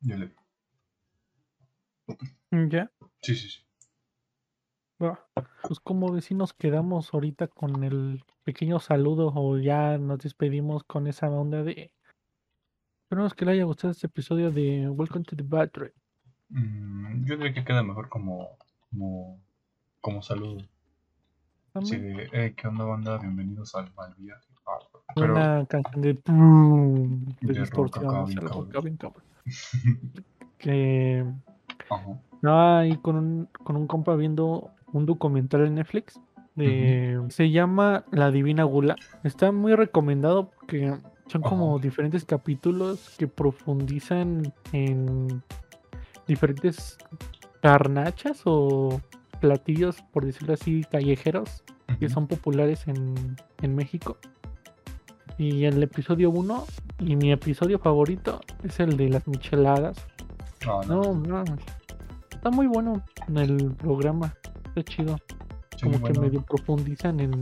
[0.00, 0.34] Ya le.
[2.70, 2.90] ¿Ya?
[3.20, 3.68] Sí, sí, sí.
[4.98, 11.30] Pues como vecinos quedamos ahorita con el pequeño saludo o ya nos despedimos con esa
[11.30, 11.92] onda de...
[13.04, 15.92] Esperamos que le haya gustado este episodio de Welcome to the Battery.
[16.48, 18.56] Mm, yo diría que queda mejor como,
[18.90, 19.40] como,
[20.00, 20.66] como saludo.
[21.82, 23.18] Sí, de, eh, ¿qué onda banda?
[23.18, 24.48] Bienvenidos al mal viaje.
[24.66, 24.78] Ah,
[25.14, 26.14] pero, una canción de...
[26.14, 28.26] de De distorsión,
[30.58, 31.24] Que...
[31.90, 32.20] Ajá.
[32.44, 36.20] Ah, y con un, con un compa viendo un documental en Netflix.
[36.54, 38.96] De, Se llama La Divina Gula.
[39.22, 40.92] Está muy recomendado porque
[41.26, 41.82] son como Ajá.
[41.82, 45.42] diferentes capítulos que profundizan en
[46.26, 46.98] diferentes
[47.62, 49.00] carnachas o
[49.40, 51.62] platillos, por decirlo así, callejeros
[52.00, 54.18] que son populares en, en México.
[55.38, 56.66] Y el episodio 1
[57.00, 59.96] y mi episodio favorito es el de las micheladas.
[60.66, 61.44] No, No, no.
[62.30, 63.02] Está muy bueno
[63.34, 64.34] el programa.
[64.66, 65.18] Está chido.
[65.76, 67.32] sí, Como bueno, que medio profundizan en,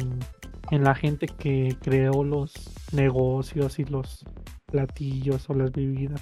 [0.71, 2.53] en la gente que creó los
[2.93, 4.25] negocios y los
[4.67, 6.21] platillos o las bebidas.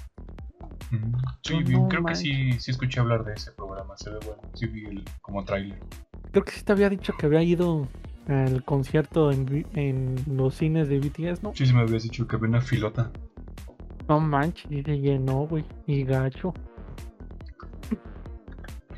[1.41, 3.97] Sí, No, bien, no creo que sí, sí escuché hablar de ese programa.
[3.97, 4.41] Se ve bueno.
[4.53, 5.79] Sí vi el, como tráiler.
[6.31, 7.87] Creo que sí te había dicho que había ido
[8.27, 11.53] al concierto en, en los cines de BTS, ¿no?
[11.55, 13.11] Sí, sí me habías dicho que había una filota.
[14.07, 15.63] No manches, y se llenó, güey.
[15.87, 16.53] Y gacho.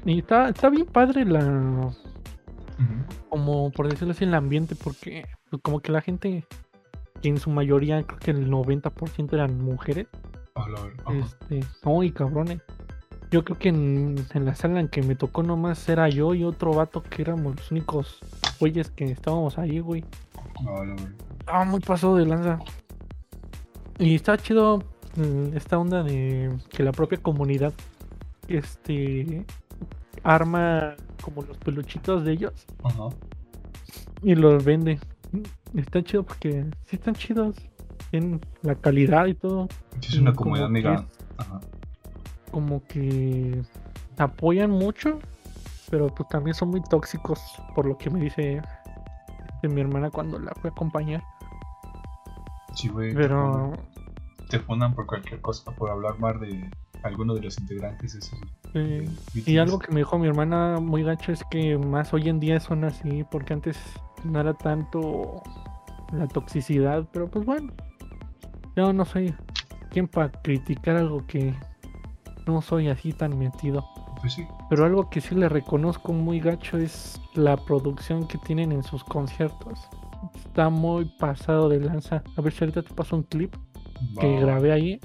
[0.05, 1.91] Y está, está bien padre la,
[3.29, 5.25] como por decirlo así, el ambiente, porque
[5.61, 6.45] como que la gente,
[7.21, 10.07] que en su mayoría, creo que el 90% eran mujeres,
[10.55, 11.17] ver- ajá.
[11.17, 12.61] este, uy, cabrones.
[13.31, 16.43] Yo creo que en, en la sala en que me tocó nomás era yo y
[16.45, 18.19] otro vato que éramos los únicos
[18.59, 20.05] güeyes que estábamos ahí, güey.
[20.59, 22.59] A la ver- Estaba muy pasado de lanza.
[23.99, 24.79] Y está chido
[25.17, 27.73] mm, esta onda de que la propia comunidad
[28.47, 29.45] este
[30.23, 33.09] arma como los peluchitos de ellos Ajá.
[34.23, 34.99] y los vende.
[35.75, 37.55] Está chido porque sí están chidos.
[38.11, 39.67] Tienen la calidad y todo.
[39.99, 41.05] Sí, es una comunidad amiga.
[41.37, 41.59] Ajá.
[42.51, 43.61] Como que
[44.17, 45.19] apoyan mucho,
[45.89, 47.39] pero pues también son muy tóxicos,
[47.75, 48.61] por lo que me dice
[49.53, 51.23] este, mi hermana cuando la fue a acompañar.
[52.75, 53.13] Sí, güey.
[53.13, 53.79] Pero funan-
[54.49, 56.69] Te fundan por cualquier cosa, por hablar mal de
[57.03, 58.39] alguno de los integrantes de esos.
[58.73, 59.09] de eh.
[59.45, 62.59] Y algo que me dijo mi hermana muy gacho es que más hoy en día
[62.59, 63.77] son así, porque antes
[64.23, 65.41] no era tanto
[66.13, 67.71] la toxicidad, pero pues bueno,
[68.75, 69.33] yo no soy
[69.91, 71.53] quien para criticar algo que
[72.47, 73.85] no soy así tan metido.
[74.21, 74.45] Pues sí.
[74.69, 79.03] Pero algo que sí le reconozco muy gacho es la producción que tienen en sus
[79.03, 79.79] conciertos.
[80.35, 82.23] Está muy pasado de lanza.
[82.35, 83.55] A ver si ahorita te paso un clip
[84.19, 84.99] que grabé ahí.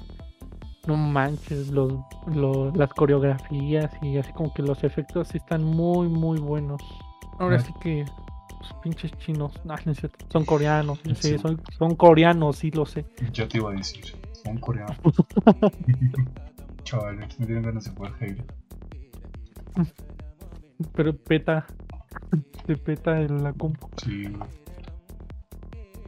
[0.87, 1.93] No manches, los,
[2.27, 6.81] los- las coreografías y así como que los efectos están muy, muy buenos.
[7.39, 7.59] Ahora Ah.
[7.59, 8.03] sí que
[8.59, 9.93] los pinches chinos, no, no
[10.29, 11.37] son coreanos, sí, Sí.
[11.37, 13.05] son, son coreanos, sí lo sé.
[13.31, 14.03] Ya te iba a decir.
[14.43, 14.97] Son coreanos.
[16.83, 18.43] Chavales, me dieron ganas de jugar Halo.
[20.95, 21.65] Pero peta,
[22.67, 23.89] se peta en la compu.
[23.97, 24.25] Sí.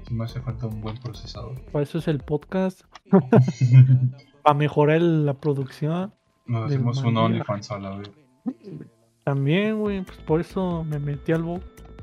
[0.08, 1.60] Sí me hace falta un buen procesador.
[1.72, 2.82] Para eso es el podcast,
[4.44, 6.14] para mejorar la producción.
[6.46, 8.12] Nos hacemos un OnlyFans a la vez.
[9.24, 11.60] También, güey, pues por eso me metí al bo.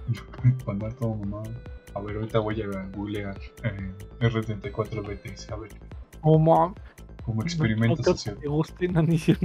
[0.67, 1.53] Andar todo mamado.
[1.95, 2.67] A ver, ahorita voy a
[2.97, 5.51] googlear eh, R34 BTS.
[5.53, 5.71] A ver,
[6.23, 6.75] Oh, mam.
[7.25, 8.37] Como experimento no que social.
[8.41, 9.41] te guste, no, siquiera-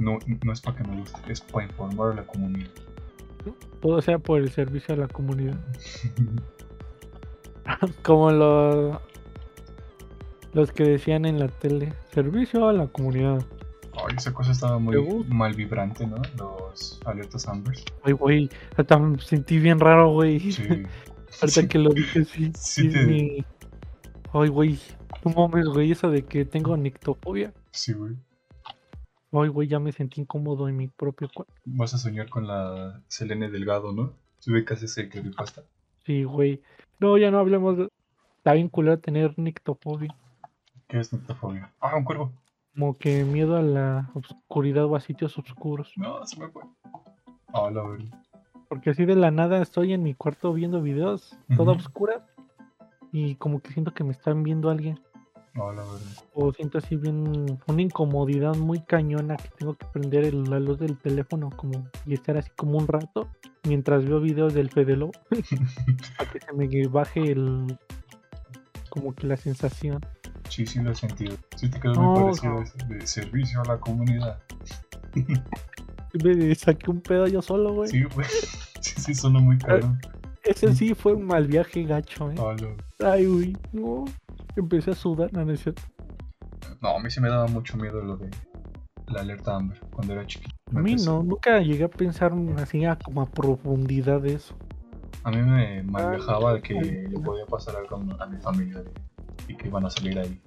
[0.00, 2.68] No, no, es para que me guste, es para informar a la comunidad.
[3.80, 5.58] Todo sea por el servicio a la comunidad.
[8.02, 8.98] Como los,
[10.52, 13.42] los que decían en la tele, servicio a la comunidad.
[13.94, 14.96] Ay, esa cosa estaba muy
[15.28, 16.16] mal vibrante, ¿no?
[16.38, 17.84] Los alertas Ambers.
[18.02, 20.40] Ay, güey, hasta me sentí bien raro, güey.
[20.52, 20.62] Sí.
[21.40, 21.68] Ahorita Sí.
[21.68, 22.52] que lo dije, sí.
[22.56, 23.44] Sí sí, te- mi-
[24.34, 24.78] Ay, güey,
[25.24, 27.52] no mames, güey, eso de que tengo nictofobia.
[27.70, 28.16] Sí, güey.
[29.32, 31.52] Ay, güey, ya me sentí incómodo en mi propio cuerpo.
[31.64, 34.12] Vas a soñar con la Selene Delgado, ¿no?
[34.38, 35.62] Se ve que hace ese creepypasta.
[36.04, 36.62] Sí, güey.
[36.98, 37.88] No, ya no hablemos de...
[38.36, 40.14] Está bien culero tener nictofobia.
[40.88, 41.72] ¿Qué es nictofobia?
[41.80, 42.32] Ah, un cuervo.
[42.74, 45.92] Como que miedo a la oscuridad o a sitios oscuros.
[45.96, 46.64] No, se me fue.
[47.54, 48.18] Ah, la verdad.
[48.68, 52.26] Porque así de la nada estoy en mi cuarto viendo videos, toda oscura.
[53.12, 55.00] Y como que siento que me están viendo alguien.
[55.54, 56.00] Ah, la verdad.
[56.34, 60.78] O siento así bien una incomodidad muy cañona que tengo que prender el- la luz
[60.78, 63.28] del teléfono como y estar así como un rato
[63.68, 65.12] mientras veo videos del Fede Lobo
[66.18, 67.76] para que se me baje el
[68.88, 70.00] como que la sensación.
[70.48, 71.36] Sí, sí lo he sentido.
[71.56, 72.94] Sí te quedó No, muy parecido no.
[72.94, 74.38] de servicio a la comunidad.
[76.24, 77.88] Me saqué un pedo yo solo, güey.
[77.90, 78.26] Sí, güey.
[78.82, 79.96] Sí, sí, suena muy caro.
[80.42, 82.34] Ese sí fue un mal viaje gacho, eh.
[82.98, 84.04] Ay, güey, no.
[84.56, 85.82] Empecé a sudar, no, no es cierto.
[86.80, 88.30] No, a mí sí me daba mucho miedo lo de
[89.08, 90.54] la alerta Amber cuando era chiquito.
[90.74, 94.56] A mí no, nunca llegué a pensar así a, como a profundidad de eso.
[95.24, 97.08] A mí me de que ay.
[97.08, 98.82] le podía pasar algo a mi familia
[99.46, 100.40] y que iban a salir ahí.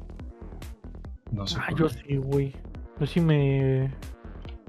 [1.32, 1.58] No sé.
[1.62, 2.54] Ah, yo sí, güey.
[3.00, 3.92] Yo sí me.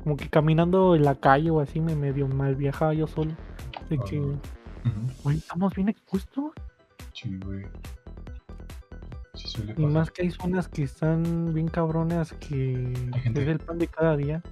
[0.03, 3.33] Como que caminando en la calle o así me medio mal viajaba yo solo.
[3.91, 4.21] De que,
[5.25, 6.53] güey, estamos bien expuestos.
[7.13, 7.67] Sí, güey.
[9.77, 12.93] Y más que hay zonas que están bien cabronas que
[13.23, 14.43] gente- es el pan de cada día.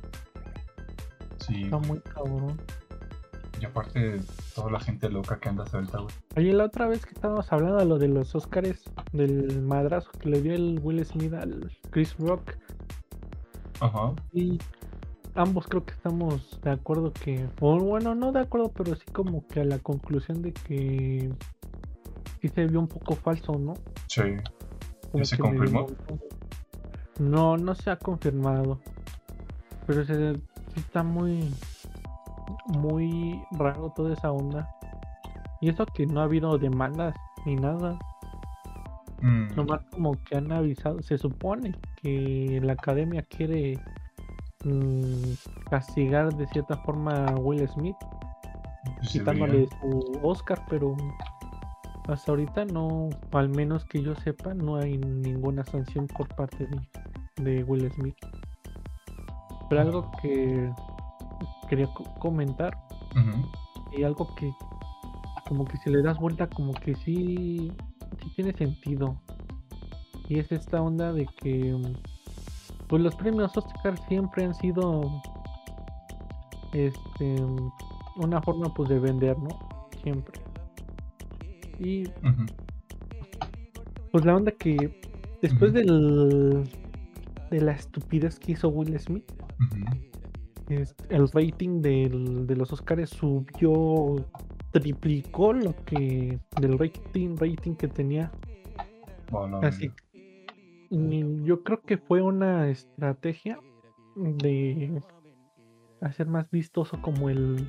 [1.47, 2.59] Sí, Está muy cabrón.
[3.61, 4.21] y aparte
[4.55, 6.15] toda la gente loca que anda suelta, güey.
[6.37, 10.29] Oye, la otra vez que estábamos hablando de lo de los Oscars, del madrazo que
[10.29, 12.53] le dio el Will Smith al Chris Rock,
[13.81, 14.13] Ajá.
[14.33, 14.59] y
[15.35, 19.47] ambos creo que estamos de acuerdo que, o bueno, no de acuerdo, pero sí como
[19.47, 21.31] que a la conclusión de que
[22.41, 23.75] sí se vio un poco falso, ¿no?
[24.09, 24.23] Sí.
[25.15, 25.87] Como se que confirmó?
[27.21, 28.81] No, no se ha confirmado.
[29.87, 30.41] Pero se,
[30.75, 31.55] está muy,
[32.67, 34.69] muy raro toda esa onda.
[35.61, 37.15] Y eso que no ha habido demandas
[37.47, 37.97] ni nada.
[39.23, 41.01] Mm, Nomás como que han avisado.
[41.01, 43.79] Se supone que la academia quiere
[44.65, 45.35] mm,
[45.71, 47.95] castigar de cierta forma a Will Smith,
[48.97, 50.97] pues quitándole su Oscar, pero
[52.09, 57.43] hasta ahorita no, al menos que yo sepa, no hay ninguna sanción por parte de,
[57.43, 58.17] de Will Smith.
[59.69, 60.71] Pero algo que
[61.69, 62.77] quería co- comentar
[63.97, 64.51] y algo que
[65.49, 67.71] como que si le das vuelta como que sí,
[68.21, 69.17] sí tiene sentido.
[70.29, 71.77] Y es esta onda de que
[72.89, 75.03] pues los premios Oscar siempre han sido
[76.73, 77.37] este
[78.17, 79.49] una forma pues de vender, ¿no?
[80.03, 80.41] Siempre.
[81.85, 82.05] Y
[84.11, 85.01] pues la onda que
[85.43, 86.65] después del
[87.51, 89.25] de la estupidez que hizo Will Smith,
[90.69, 94.17] es- el rating del- de los Oscars subió,
[94.73, 98.33] triplicó lo que del rating, rating que tenía.
[99.31, 99.91] Bueno, Así
[100.91, 103.59] y yo creo que fue una estrategia
[104.17, 105.01] de
[106.01, 107.69] hacer más vistoso como el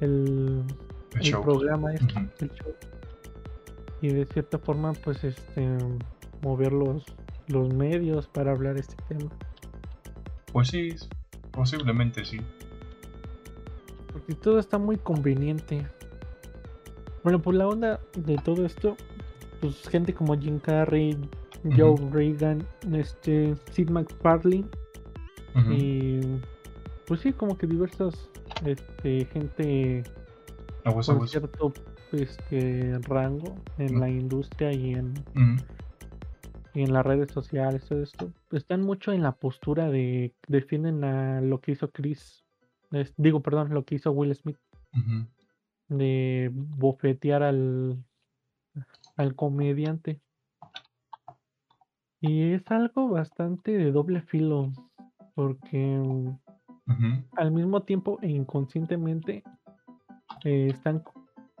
[0.00, 0.64] el,
[1.14, 1.42] el show.
[1.42, 2.74] programa este, el show.
[4.00, 5.78] Y de cierta forma, pues este
[6.42, 7.04] mover los,
[7.48, 9.30] los medios para hablar este tema.
[10.52, 10.94] Pues sí,
[11.52, 12.40] posiblemente sí.
[14.12, 15.86] Porque todo está muy conveniente.
[17.22, 18.96] Bueno, pues la onda de todo esto,
[19.60, 21.16] pues gente como Jim Carrey,
[21.76, 21.94] Joe.
[22.10, 24.66] Reagan, este, Sid MacFarlane
[25.54, 25.72] Ujú.
[25.72, 26.40] y
[27.06, 28.28] pues sí, como que diversas
[28.64, 30.02] este, gente
[30.84, 31.30] Aguas, aguas.
[31.30, 31.72] cierto
[32.12, 34.00] este, rango en Mm.
[34.00, 35.64] la industria y en, Ujú.
[36.74, 41.40] y en las redes sociales, todo esto, están mucho en la postura de defienden a
[41.40, 42.44] lo que hizo Chris,
[42.90, 44.58] es- digo, perdón, lo que hizo Will Smith.
[45.88, 48.02] De bofetear al,
[49.16, 50.20] al comediante.
[52.20, 54.72] Y es algo bastante de doble filo,
[55.34, 56.38] porque mm,
[57.36, 59.42] al mismo tiempo e inconscientemente
[60.44, 61.02] eh, están,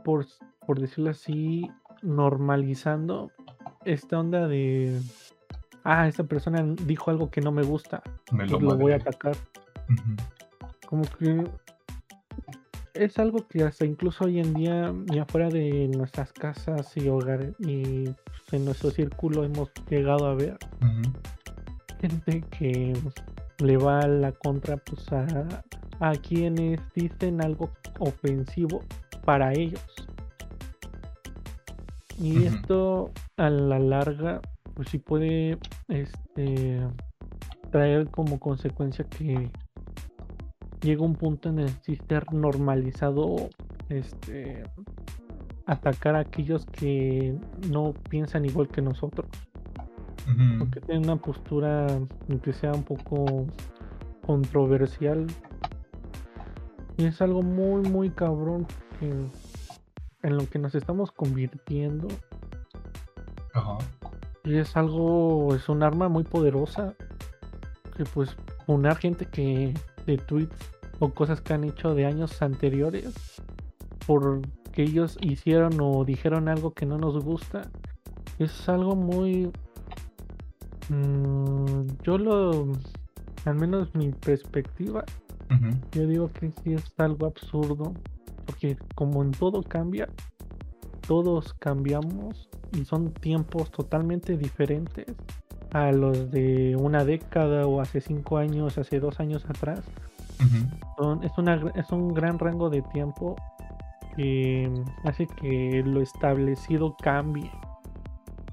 [0.04, 0.26] por,
[0.66, 1.70] por decirlo así,
[2.02, 3.30] normalizando
[3.84, 5.00] esta onda de,
[5.84, 8.96] ah, esta persona pues dijo algo que no me gusta, Me pues lo voy a
[8.96, 9.36] atacar.
[10.86, 11.44] Como que
[12.94, 17.54] es algo que hasta incluso hoy en día, y afuera de nuestras casas y hogares
[17.58, 20.58] y pues, en nuestro círculo hemos llegado a ver
[22.00, 22.92] gente que
[23.58, 25.64] le va a la contra pues a,
[26.02, 28.82] a quienes dicen algo ofensivo
[29.24, 29.80] para ellos.
[32.18, 34.40] Y esto a la larga
[34.74, 36.80] pues sí puede este
[37.70, 39.48] traer como consecuencia que
[40.80, 43.48] llega un punto en el esté normalizado
[43.88, 44.64] este
[45.66, 47.38] atacar a aquellos que
[47.70, 49.28] no piensan igual que nosotros
[50.26, 50.64] Ujú.
[50.64, 51.86] o que tienen una postura
[52.42, 53.46] que sea un poco
[54.26, 55.26] controversial
[56.96, 58.66] y es algo muy muy cabrón
[58.98, 59.10] que
[60.22, 62.08] en lo que nos estamos convirtiendo
[63.54, 63.78] Ajá.
[64.44, 66.94] y es algo es un arma muy poderosa
[67.96, 69.74] que pues poner gente que
[70.06, 70.56] de tweets
[71.00, 73.12] o cosas que han hecho de años anteriores
[74.06, 77.62] porque ellos hicieron o dijeron algo que no nos gusta
[78.38, 79.52] es algo muy
[80.88, 82.68] Mm, yo lo,
[83.44, 85.04] al menos mi perspectiva,
[85.92, 87.94] yo digo que sí es algo absurdo,
[88.46, 90.08] porque como en todo cambia,
[91.06, 95.06] todos cambiamos y son tiempos totalmente diferentes
[95.72, 99.82] a los de una década o hace cinco años, hace dos años atrás.
[101.22, 103.36] es, una, es un gran rango de tiempo
[104.16, 104.70] que
[105.04, 107.50] hace que lo establecido cambie.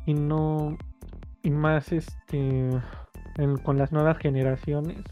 [0.06, 0.77] Y no
[1.44, 2.70] y más este
[3.63, 5.03] con las nuevas generaciones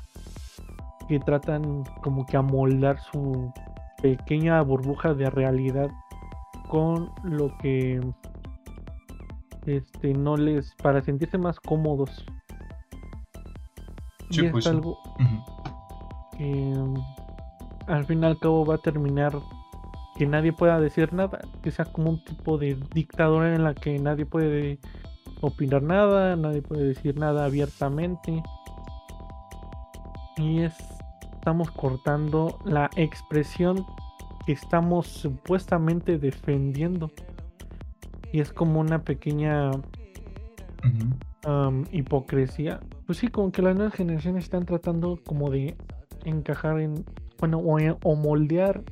[1.08, 3.52] que tratan como que amoldar su
[4.02, 5.90] pequeña burbuja de realidad
[6.70, 8.02] con lo que
[9.66, 12.26] este no les para sentirse más cómodos.
[14.30, 14.98] Y es pues algo
[16.38, 16.74] que
[17.88, 19.34] al fin y al cabo va a terminar
[20.18, 24.00] que nadie pueda decir nada, que sea como un tipo de dictadura en la que
[24.00, 24.80] nadie puede
[25.42, 28.42] opinar nada, nadie puede decir nada abiertamente.
[30.38, 30.76] Y es,
[31.48, 33.86] estamos cortando la expresión
[34.46, 37.10] que estamos supuestamente defendiendo.
[38.34, 39.72] Y es como una pequeña
[41.94, 42.82] hipocresía.
[43.06, 45.78] Pues sí, como que las nuevas generaciones están tratando como de
[46.26, 47.06] encajar en,
[47.40, 48.84] bueno, o moldear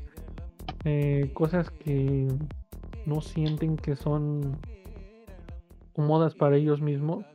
[0.86, 2.30] eh, cosas que
[3.06, 4.58] no sienten que son
[5.92, 7.26] cómodas para ellos mismos.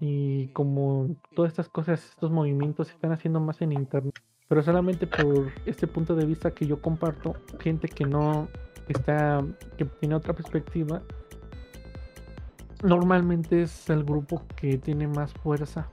[0.00, 5.06] Y como todas estas cosas, estos movimientos se están haciendo más en internet, pero solamente
[5.06, 8.48] por este punto de vista que yo comparto, gente que no
[8.88, 9.44] está,
[9.78, 11.02] que tiene otra perspectiva,
[12.82, 15.88] normalmente es el grupo que tiene más fuerza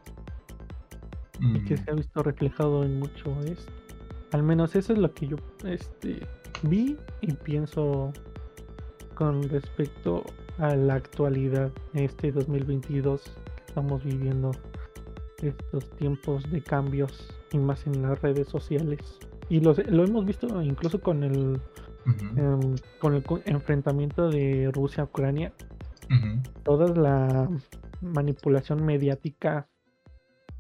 [1.40, 3.72] y que se ha visto reflejado en mucho esto.
[4.32, 6.28] Al menos eso es lo que yo este,
[6.64, 8.12] vi y pienso
[9.16, 10.24] con respecto
[10.58, 13.49] a la actualidad, este 2022 que
[13.80, 14.52] estamos viviendo,
[15.42, 19.00] estos tiempos de cambios y más en las redes sociales.
[19.48, 21.62] Y lo, lo hemos visto incluso con el,
[22.36, 25.54] em, con el enfrentamiento de Rusia-Ucrania.
[26.64, 27.50] Toda la
[28.02, 29.70] manipulación mediática,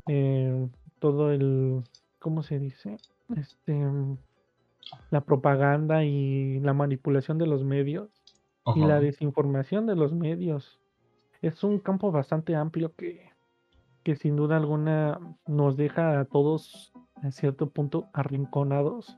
[0.07, 1.83] eh, todo el,
[2.19, 2.95] ¿cómo se dice?
[3.35, 3.83] Este,
[5.09, 8.09] la propaganda y la manipulación de los medios
[8.75, 10.78] y la desinformación de los medios.
[11.41, 13.29] Es un campo bastante amplio que,
[14.03, 16.91] que sin duda alguna nos deja a todos
[17.23, 19.17] en cierto punto arrinconados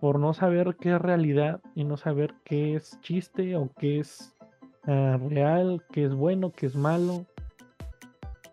[0.00, 4.34] por no saber qué es realidad y no saber qué es chiste o qué es
[4.86, 7.26] ah, real, qué es bueno, qué es malo.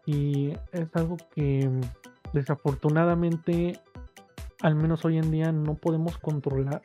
[0.06, 1.70] Y es algo que
[2.34, 3.80] desafortunadamente
[4.62, 6.82] al menos hoy en día no podemos controlar.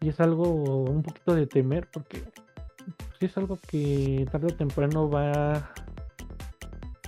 [0.00, 0.44] Y es algo
[0.84, 2.22] un poquito de temer porque
[3.18, 5.72] si es algo que tarde o temprano va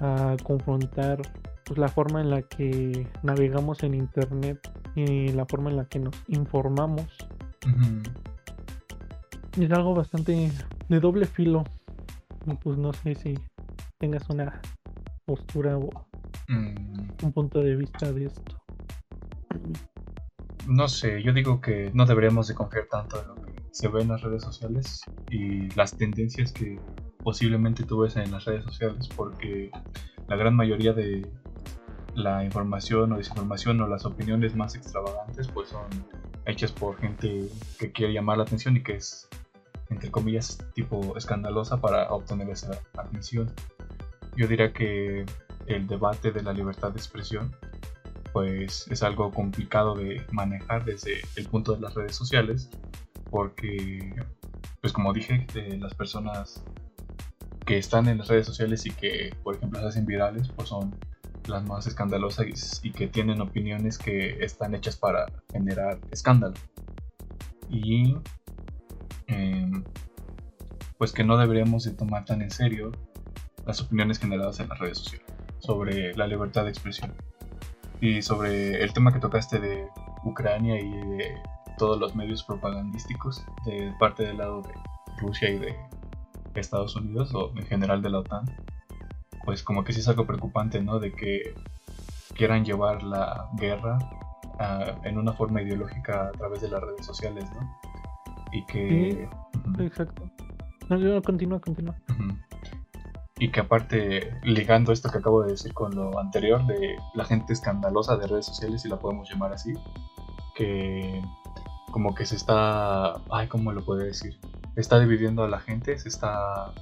[0.01, 1.21] a confrontar
[1.65, 4.59] pues, la forma en la que navegamos en internet
[4.95, 7.07] y la forma en la que nos informamos.
[9.61, 10.51] Es algo bastante
[10.89, 11.65] de doble filo.
[12.63, 13.39] Pues no sé si
[13.99, 14.61] tengas una
[15.27, 15.91] postura o
[16.49, 17.09] mm.
[17.23, 18.61] un punto de vista de esto
[20.71, 24.03] no sé, yo digo que no deberíamos de confiar tanto en lo que se ve
[24.03, 26.79] en las redes sociales y las tendencias que
[27.23, 29.71] posiblemente tú ves en las redes sociales porque
[30.29, 31.31] la gran mayoría de
[32.15, 35.87] la información o desinformación o las opiniones más extravagantes pues son
[36.47, 37.49] hechas por gente
[37.79, 39.29] que quiere llamar la atención y que es
[39.91, 43.53] entre comillas tipo escandalosa para obtener esa atención.
[44.37, 45.27] Yo diría que
[45.67, 47.55] el debate de la libertad de expresión
[48.33, 52.71] pues es algo complicado de manejar desde el punto de las redes sociales
[53.31, 54.15] porque
[54.81, 55.47] pues como dije
[55.79, 56.63] las personas
[57.65, 60.95] que están en las redes sociales y que por ejemplo se hacen virales pues son
[61.47, 66.55] las más escandalosas y que tienen opiniones que están hechas para generar escándalo.
[67.69, 68.17] Y
[69.27, 69.85] em,
[70.99, 72.93] pues que no deberíamos de tomar tan en serio
[73.67, 75.27] las opiniones generadas en las redes sociales
[75.59, 77.13] sobre la libertad de expresión.
[78.01, 79.87] Y sobre el tema que tocaste de
[80.25, 81.35] Ucrania y de
[81.81, 84.75] todos los medios propagandísticos de parte del lado de
[85.19, 85.75] Rusia y de
[86.55, 88.45] Estados Unidos o en general de la OTAN,
[89.47, 90.99] pues como que sí es algo preocupante, ¿no?
[90.99, 91.55] De que
[92.37, 93.99] quieran llevar la guerra
[94.59, 97.81] ah, en una forma ideológica a través de las redes sociales, ¿no?
[98.53, 99.29] Y que...
[99.79, 100.31] Sí, exacto.
[100.91, 101.97] No, continúa, continúa
[103.41, 107.55] y que aparte ligando esto que acabo de decir con lo anterior de la gente
[107.55, 109.73] escandalosa de redes sociales, si la podemos llamar así,
[110.55, 111.23] que
[111.91, 114.39] como que se está, ay, ¿cómo lo puedo decir?
[114.77, 116.73] Está dividiendo a la gente, se está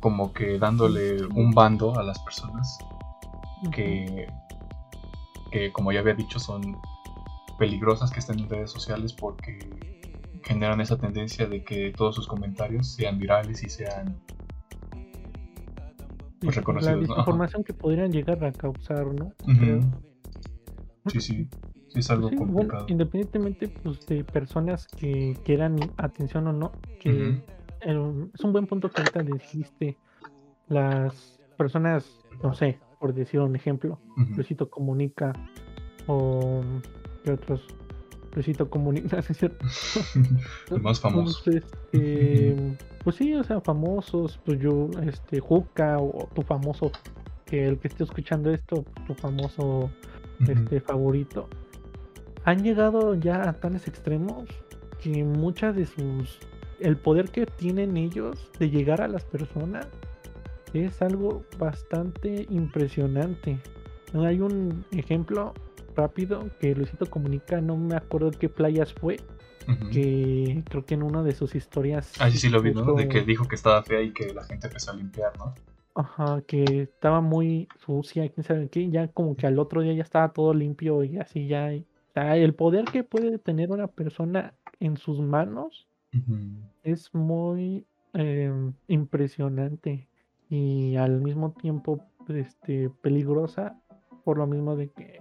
[0.00, 2.78] como que dándole un bando a las personas
[3.72, 4.26] que,
[5.50, 6.76] que como ya había dicho, son
[7.58, 9.58] peligrosas que estén en redes sociales porque
[10.44, 14.16] generan esa tendencia de que todos sus comentarios sean virales y sean
[16.40, 16.94] pues, reconocidos.
[16.94, 19.32] La desinformación que podrían llegar a causar, ¿no?
[21.08, 21.20] Sí.
[21.20, 21.48] Sí,
[21.96, 22.86] es algo complicado.
[22.88, 27.42] independientemente pues, de personas que quieran atención o no, que
[27.80, 29.96] es un buen punto que ahorita dijiste.
[30.68, 34.00] Las personas, no sé, por decir un ejemplo,
[34.34, 35.32] Luisito Comunica
[36.06, 36.62] o
[37.24, 37.64] ¿qué otros?
[38.34, 39.64] Luisito Comunica, ¿es cierto?
[40.70, 41.46] Los más famosos.
[41.46, 42.56] Este,
[43.02, 46.90] pues sí, o sea, famosos, pues yo, este, Juca o tu famoso,
[47.44, 49.90] que el que esté escuchando esto, tu famoso
[50.40, 51.48] este favorito,
[52.46, 54.48] han llegado ya a tales extremos
[55.02, 56.38] que muchas de sus
[56.78, 59.88] el poder que tienen ellos de llegar a las personas
[60.72, 63.58] es algo bastante impresionante.
[64.14, 65.54] Hay un ejemplo
[65.96, 69.16] rápido que Luisito comunica, no me acuerdo qué playas fue,
[69.90, 72.12] que creo que en una de sus historias...
[72.20, 72.94] Ah, sí, sí, lo vi, ¿no?
[72.94, 75.54] De que dijo que estaba fea y que la gente empezó a limpiar, ¿no?
[75.94, 80.02] Ajá, que estaba muy sucia, quién sabe qué, ya como que al otro día ya
[80.02, 81.72] estaba todo limpio y así ya...
[82.16, 85.86] Sea, el poder que puede tener una persona en sus manos
[86.82, 90.08] es muy em, impresionante
[90.48, 93.78] y al mismo tiempo este, peligrosa
[94.24, 95.20] por lo mismo de que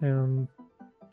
[0.00, 0.46] em,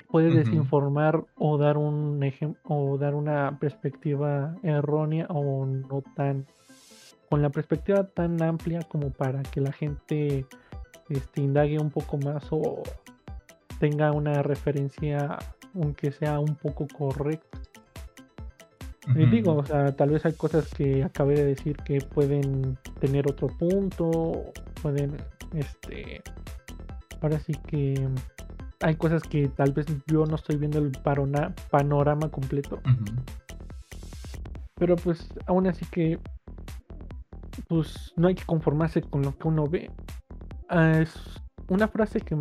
[0.09, 6.45] puede desinformar o dar un ejemplo o dar una perspectiva errónea o no tan
[7.29, 10.45] con la perspectiva tan amplia como para que la gente
[11.09, 12.81] este, indague un poco más o
[13.79, 15.37] tenga una referencia
[15.73, 17.59] aunque sea un poco correcta
[19.13, 23.29] y digo, o sea, tal vez hay cosas que acabé de decir que pueden tener
[23.29, 24.51] otro punto,
[24.81, 25.17] pueden,
[25.53, 26.23] este,
[27.21, 28.07] ahora sí que
[28.81, 30.91] hay cosas que tal vez yo no estoy viendo el
[31.69, 32.79] panorama completo.
[34.75, 36.19] Pero pues aún así que,
[37.67, 39.91] pues no hay que conformarse con lo que uno ve.
[40.67, 41.13] Ah, es
[41.69, 42.35] una frase que,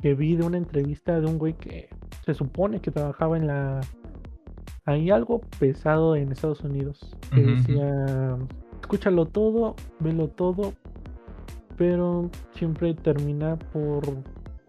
[0.00, 1.88] que vi de una entrevista de un güey que
[2.24, 3.80] se supone que trabajaba en la
[4.88, 8.38] hay algo pesado en Estados Unidos que decía,
[8.80, 10.72] escúchalo todo, velo todo,
[11.76, 14.02] pero siempre termina por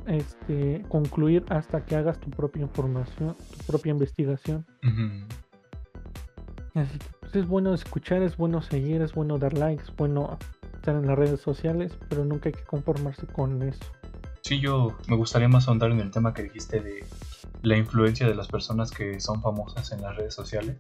[0.08, 4.66] este concluir hasta que hagas tu propia información, tu propia investigación.
[6.74, 10.38] Así que pues, es bueno escuchar, es bueno seguir, es bueno dar likes, es bueno
[10.76, 13.80] estar en las redes sociales, pero nunca hay que conformarse con eso.
[14.50, 17.06] Sí, yo me gustaría más ahondar en el tema que dijiste de
[17.62, 20.78] la influencia de las personas que son famosas en las redes sociales.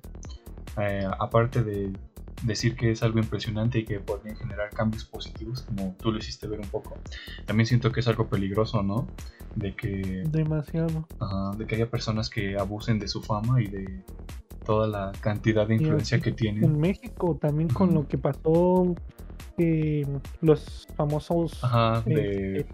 [0.81, 1.93] Eh, aparte de
[2.41, 6.47] decir que es algo impresionante y que podrían generar cambios positivos, como tú lo hiciste
[6.47, 6.97] ver un poco,
[7.45, 9.05] también siento que es algo peligroso, ¿no?
[9.53, 10.23] De que...
[10.25, 11.07] Demasiado.
[11.55, 14.03] de que haya personas que abusen de su fama y de
[14.65, 16.63] toda la cantidad de influencia que tienen.
[16.63, 18.95] En México también con lo que pasó,
[19.55, 20.07] que
[20.41, 21.63] los famosos...
[21.63, 22.61] Ajá, de...
[22.61, 22.65] Eh,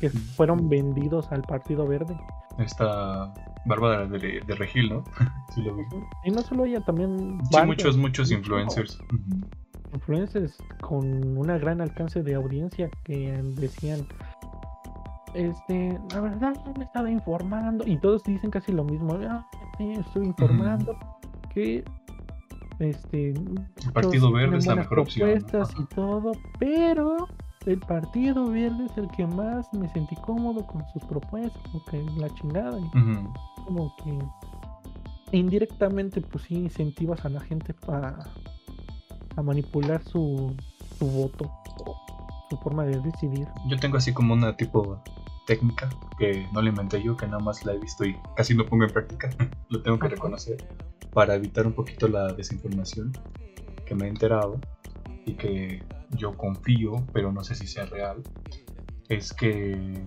[0.00, 2.16] que fueron vendidos al Partido Verde
[2.58, 3.32] esta
[3.64, 5.04] Bárbara de, de Regil, ¿no?
[5.54, 5.84] sí lo vi.
[6.24, 7.38] Y no solo ella, también...
[7.50, 8.98] Sí, muchos, muchos influencers.
[9.92, 14.06] Influencers con una gran alcance de audiencia que decían,
[15.34, 19.46] este, la verdad yo me estaba informando y todos dicen casi lo mismo, ah,
[19.78, 20.96] sí, estoy informando
[21.52, 21.84] que
[22.78, 25.30] este el Partido Verde es la mejor opción.
[25.38, 27.28] y todo, pero
[27.66, 32.02] el Partido Verde es el que más me sentí cómodo con sus propuestas, como que
[32.18, 32.78] la chingada.
[33.66, 34.18] Como que
[35.36, 38.18] indirectamente, pues sí, incentivas a la gente para
[39.36, 40.54] a manipular su,
[40.98, 41.50] su voto,
[42.48, 43.46] su forma de decidir.
[43.68, 45.00] Yo tengo así como una tipo
[45.46, 48.64] técnica que no la inventé yo, que nada más la he visto y casi no
[48.64, 49.30] pongo en práctica,
[49.68, 50.56] lo tengo que reconocer,
[51.12, 53.12] para evitar un poquito la desinformación
[53.84, 54.58] que me he enterado
[55.26, 58.22] y que yo confío, pero no sé si sea real,
[59.08, 60.04] es que,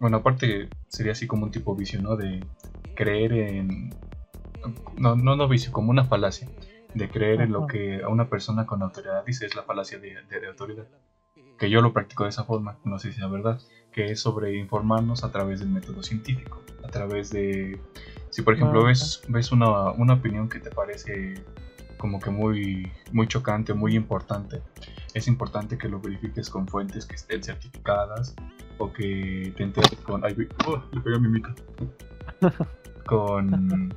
[0.00, 2.16] bueno, aparte sería así como un tipo de vicio, ¿no?
[2.16, 2.44] De
[2.94, 3.90] creer en...
[4.96, 6.48] No, no, no vicio, como una falacia,
[6.94, 10.16] de creer en lo que a una persona con autoridad dice es la falacia de,
[10.28, 10.86] de, autoridad.
[11.58, 13.60] Que yo lo practico de esa forma, no sé si es verdad,
[13.92, 17.80] que es sobre informarnos a través del método científico, a través de...
[18.30, 21.42] Si por ejemplo ves, ves una, una opinión que te parece
[21.98, 24.62] como que muy, muy chocante, muy importante,
[25.14, 28.34] es importante que lo verifiques con fuentes que estén certificadas
[28.78, 30.24] o que te enteres con...
[30.24, 31.54] Ay, oh, le pegué a mi mica.
[33.06, 33.92] con,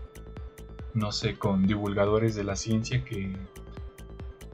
[0.94, 3.38] no sé, con divulgadores de la ciencia que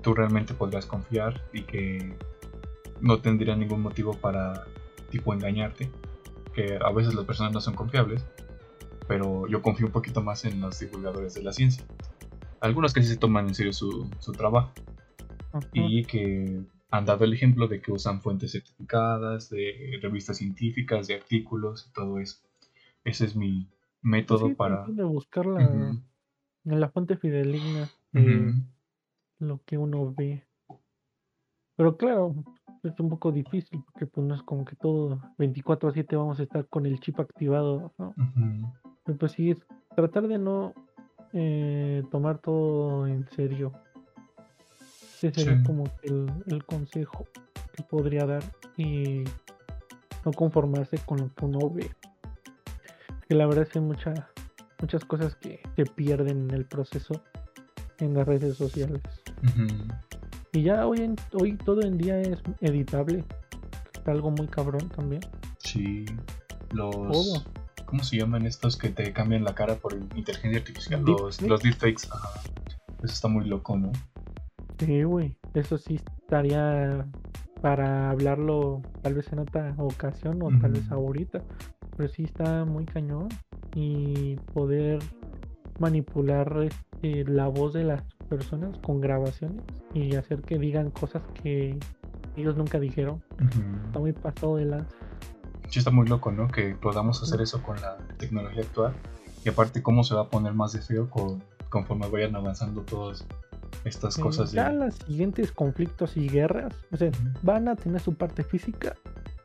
[0.01, 2.17] tú realmente podrás confiar y que
[3.01, 4.65] no tendría ningún motivo para
[5.09, 5.89] tipo engañarte,
[6.53, 8.25] que a veces las personas no son confiables,
[9.07, 11.85] pero yo confío un poquito más en los divulgadores de la ciencia.
[12.61, 14.71] Algunos que sí se toman en serio su, su trabajo
[15.73, 21.15] y que han dado el ejemplo de que usan fuentes certificadas, de revistas científicas, de
[21.15, 22.39] artículos y todo eso.
[23.03, 23.69] Ese es mi
[24.01, 24.85] método para...
[24.87, 28.53] De buscar la, en la fuente fideligna de
[29.39, 30.45] lo que uno ve.
[31.75, 32.35] Pero claro,
[32.83, 36.39] es un poco difícil porque pues no es como que todo 24 a 7 vamos
[36.39, 38.15] a estar con el chip activado, ¿no?
[39.03, 39.55] Pero pues sí,
[39.95, 40.73] tratar de no
[41.33, 43.71] eh, tomar todo en serio.
[45.15, 47.25] Ese sería como el, el consejo
[47.73, 48.43] que podría dar
[48.77, 49.23] y
[50.25, 51.89] no conformarse con lo que uno ve.
[53.27, 57.21] Que la verdad es que hay muchas cosas que se pierden en el proceso
[57.99, 59.01] en las redes sociales.
[60.53, 63.23] Y ya hoy, en, hoy todo en día es editable.
[64.05, 65.21] algo muy cabrón también.
[65.59, 66.05] Sí,
[66.71, 67.45] los...
[67.87, 71.03] ¿Cómo se llaman estos que te cambian la cara por inteligencia artificial?
[71.05, 72.09] los, los deepfakes.
[73.01, 73.93] Eso está muy loco, ¿no?
[74.77, 75.37] Sí, güey.
[75.53, 77.07] Eso sí estaría
[77.61, 81.41] para hablarlo tal vez en otra ocasión o tal vez ahorita.
[81.95, 83.29] Pero sí está muy cañón.
[83.73, 84.99] Y poder
[85.79, 86.67] manipular
[87.03, 91.79] eh, la voz de las personas con grabaciones y hacer que digan cosas que
[92.35, 93.23] ellos nunca dijeron.
[93.85, 95.06] Está muy pasado de lanza.
[95.69, 96.47] Sí, está muy loco, ¿no?
[96.47, 98.93] Que podamos hacer eso con la tecnología actual.
[99.45, 103.25] Y aparte, cómo se va a poner más de feo con, conforme vayan avanzando todas
[103.83, 104.51] estas cosas.
[104.51, 107.11] Ya los siguientes conflictos y guerras, o sea,
[107.43, 108.95] van a tener su parte física,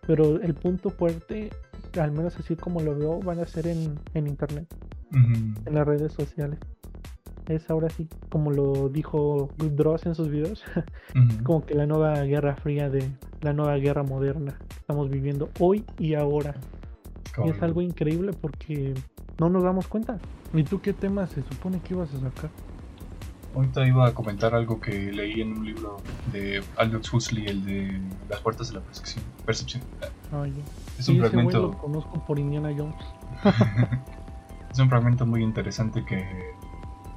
[0.06, 1.50] pero el punto fuerte,
[2.00, 4.66] al menos así como lo veo, van a ser en, en internet,
[5.12, 6.58] en las redes sociales
[7.48, 10.64] es ahora sí, como lo dijo Dross en sus videos,
[11.44, 15.85] como que la nueva guerra fría de la nueva guerra moderna que estamos viviendo hoy
[15.98, 16.55] y ahora.
[17.44, 18.94] Y es algo increíble porque
[19.38, 20.18] no nos damos cuenta.
[20.52, 22.50] ¿Y tú qué tema se supone que ibas a sacar?
[23.55, 25.98] Ahorita iba a comentar algo que leí en un libro
[26.33, 28.00] de Aldous Huxley, el de
[28.31, 29.24] Las puertas de la percepción.
[29.44, 29.83] percepción.
[30.33, 30.46] Ah,
[30.98, 31.61] es un fragmento.
[31.61, 32.96] lo conozco por Indiana Jones.
[34.70, 36.24] es un fragmento muy interesante que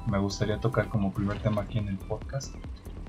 [0.07, 2.55] me gustaría tocar como primer tema aquí en el podcast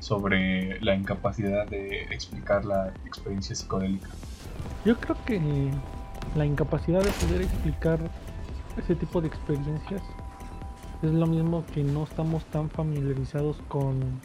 [0.01, 4.09] sobre la incapacidad de explicar la experiencia psicodélica.
[4.85, 5.71] Yo creo que
[6.35, 7.99] la incapacidad de poder explicar
[8.77, 10.03] ese tipo de experiencias
[11.03, 14.21] es lo mismo que no estamos tan familiarizados con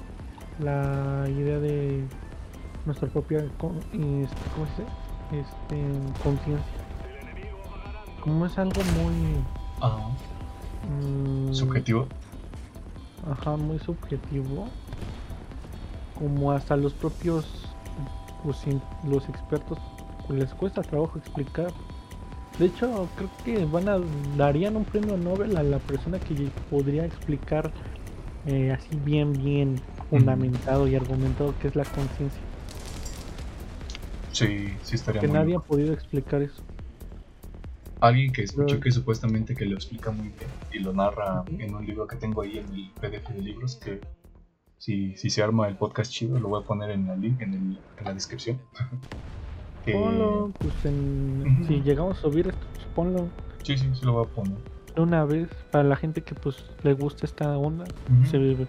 [0.60, 2.04] la idea de
[2.86, 4.86] nuestra propia este, ¿cómo se dice?
[5.32, 6.66] Este, conciencia.
[8.22, 9.44] Como es algo muy
[10.90, 12.08] mm, subjetivo
[13.30, 14.68] ajá, muy subjetivo,
[16.18, 17.46] como hasta los propios
[18.44, 18.58] pues,
[19.04, 19.78] los expertos
[20.30, 21.72] les cuesta trabajo explicar.
[22.60, 24.00] De hecho, creo que van a
[24.38, 27.72] darían un premio Nobel a la persona que podría explicar
[28.46, 32.42] eh, así bien, bien fundamentado y argumentado que es la conciencia.
[34.32, 36.62] Sí, sí estaría Que nadie ha podido explicar eso
[38.02, 41.86] alguien que escuché que supuestamente que lo explica muy bien y lo narra en un
[41.86, 44.02] libro que tengo ahí en el PDF de libros que
[44.78, 47.54] si, si se arma el podcast chido lo voy a poner en el link en,
[47.54, 48.60] el, en la descripción.
[49.86, 50.74] Ponlo, pues
[51.68, 53.28] si llegamos a subir esto, pues ponlo.
[53.64, 54.58] Sí, sí, sí lo voy a poner.
[54.96, 57.86] Una vez, para la gente que pues le gusta esta onda,
[58.30, 58.68] se, vive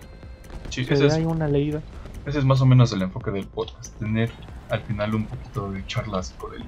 [0.71, 1.83] sí, se es, una leída.
[2.25, 4.31] Ese es más o menos el enfoque del podcast, tener
[4.71, 6.65] al final un poquito de charlas por él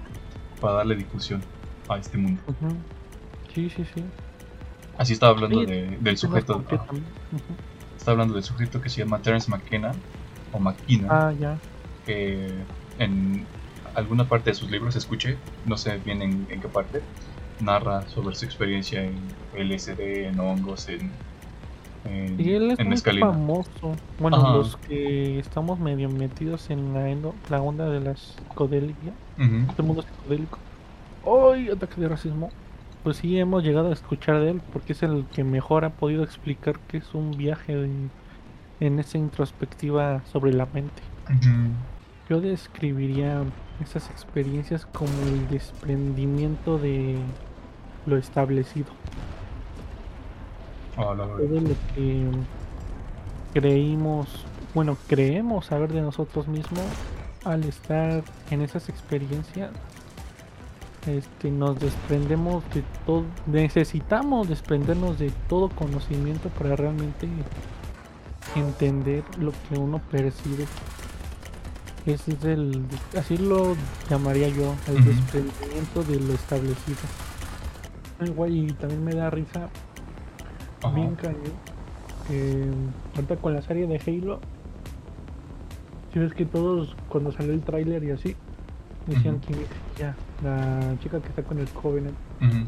[0.60, 1.40] para darle difusión
[1.88, 2.42] a este mundo.
[3.54, 4.04] Sí, sí, sí.
[4.98, 6.64] Así estaba hablando del sujeto.
[7.96, 9.92] Está hablando del sujeto que se llama Terence McKenna
[10.52, 11.08] o McKenna.
[11.10, 11.58] Ah, ya.
[12.06, 12.52] Que
[12.98, 13.46] en
[13.94, 17.02] alguna parte de sus libros escuché, no sé bien en, qué parte,
[17.60, 19.16] narra sobre su experiencia en
[19.56, 21.10] LSD, en hongos, en,
[22.04, 23.96] en, y él es muy famoso.
[24.18, 28.94] Bueno, los que estamos medio metidos en la, la onda de la psicodelia,
[29.68, 30.58] este mundo psicodélico,
[31.26, 31.70] ¡Ay!
[31.70, 32.50] Ataque de racismo.
[33.02, 36.24] Pues sí, hemos llegado a escuchar de él porque es el que mejor ha podido
[36.24, 37.86] explicar que es un viaje
[38.80, 41.02] en esa introspectiva sobre la mente.
[42.30, 43.42] Yo describiría
[43.82, 47.18] esas experiencias como el desprendimiento de
[48.06, 48.86] lo establecido.
[50.96, 52.24] Oh, Todo lo que
[53.52, 56.84] creímos, bueno, creemos saber de nosotros mismos
[57.44, 59.70] al estar en esas experiencias
[61.06, 67.28] este, nos desprendemos de todo, necesitamos desprendernos de todo conocimiento para realmente
[68.56, 70.66] entender lo que uno percibe.
[72.06, 72.82] Ese es el,
[73.18, 73.74] así lo
[74.08, 76.98] llamaría yo, el desprendimiento de lo establecido.
[78.20, 79.68] Ay, güey, y también me da risa
[80.94, 81.40] bien cañón.
[82.28, 82.70] Que
[83.14, 84.40] ahorita con la serie de Halo,
[86.12, 88.36] si ves que todos cuando salió el tráiler y así,
[89.06, 89.56] decían es
[89.96, 92.16] ella, la chica que está con el Covenant.
[92.40, 92.66] Ujú.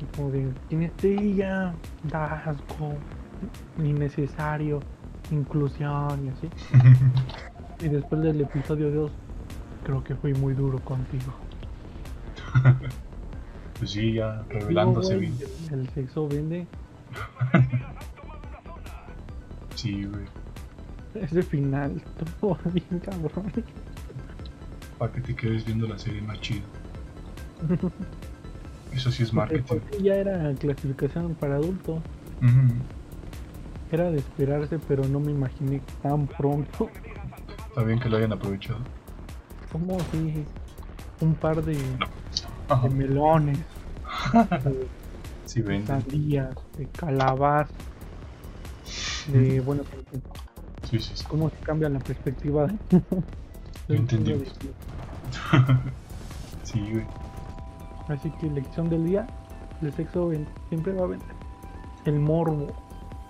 [0.00, 1.72] Y como de, ¿quién es ella?
[2.04, 2.94] Da asco,
[3.82, 4.80] innecesario,
[5.30, 6.48] inclusión y así.
[7.78, 9.10] Y después del episodio 2,
[9.84, 11.32] creo que fui muy duro contigo.
[13.78, 15.50] Pues sí, ya revelándose güey, bien.
[15.70, 16.66] el, el sexo vende.
[19.74, 20.24] Sí, güey.
[21.22, 22.02] Ese final,
[22.40, 23.52] todo bien cabrón.
[24.98, 26.62] Para que te quedes viendo la serie más chida.
[28.92, 29.76] Eso sí es marketing.
[30.02, 32.00] ya era clasificación para adultos.
[33.92, 36.88] Era de esperarse, pero no me imaginé tan pronto.
[37.68, 38.78] Está bien que lo hayan aprovechado.
[39.70, 40.44] Como si
[41.20, 41.76] un par de,
[42.90, 43.58] melones,
[44.64, 44.86] de
[45.44, 47.68] Sí, sandías, de calabaz,
[49.28, 49.82] de bueno,
[50.90, 51.24] Sí, sí, sí.
[51.28, 52.68] cómo se cambia la perspectiva.
[53.88, 54.34] Lo entendí.
[56.62, 57.06] Sí, güey.
[58.08, 59.26] Así que lección del día,
[59.82, 60.32] el sexo
[60.68, 61.28] siempre va a vender.
[62.04, 62.66] El morbo,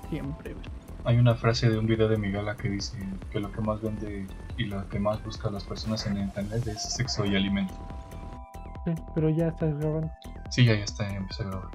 [0.08, 0.54] siempre.
[0.54, 0.68] vende.
[1.04, 2.98] Hay una frase de un video de Migala que dice
[3.30, 6.82] que lo que más vende y lo que más buscan las personas en internet es
[6.94, 7.74] sexo y alimento.
[8.86, 10.10] Sí, pero ya estás grabando.
[10.50, 11.68] Sí, ya, ya está, ya empecé a grabar.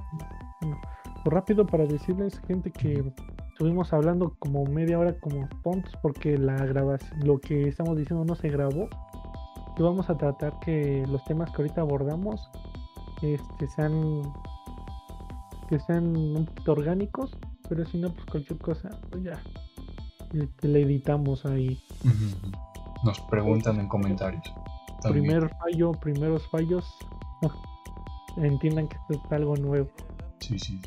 [0.59, 3.03] Pues rápido para decirles, gente, que
[3.61, 8.33] estuvimos hablando como media hora como tontos porque la grabación, lo que estamos diciendo no
[8.33, 8.89] se grabó.
[9.77, 12.49] Y vamos a tratar que los temas que ahorita abordamos
[13.21, 14.23] este, sean
[15.69, 17.37] que sean un poquito orgánicos,
[17.69, 19.39] pero si no, pues cualquier cosa, pues ya
[20.33, 21.79] este, le editamos ahí.
[23.03, 24.43] Nos preguntan en comentarios.
[25.03, 25.25] También.
[25.25, 26.83] Primer fallo, primeros fallos,
[28.37, 29.87] entiendan que esto es algo nuevo.
[30.39, 30.81] Sí, sí.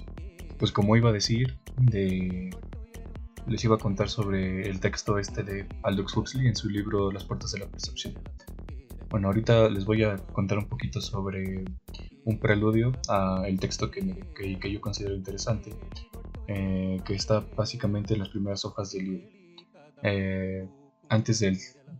[0.59, 2.51] Pues como iba a decir, de...
[3.47, 7.25] les iba a contar sobre el texto este de Aldous Huxley en su libro Las
[7.25, 8.15] puertas de la percepción.
[9.11, 11.65] Bueno, ahorita les voy a contar un poquito sobre
[12.25, 15.71] un preludio a el texto que, me- que, que yo considero interesante,
[16.49, 19.29] eh, que está básicamente en las primeras hojas del libro.
[20.03, 20.67] Eh,
[21.09, 21.59] antes del-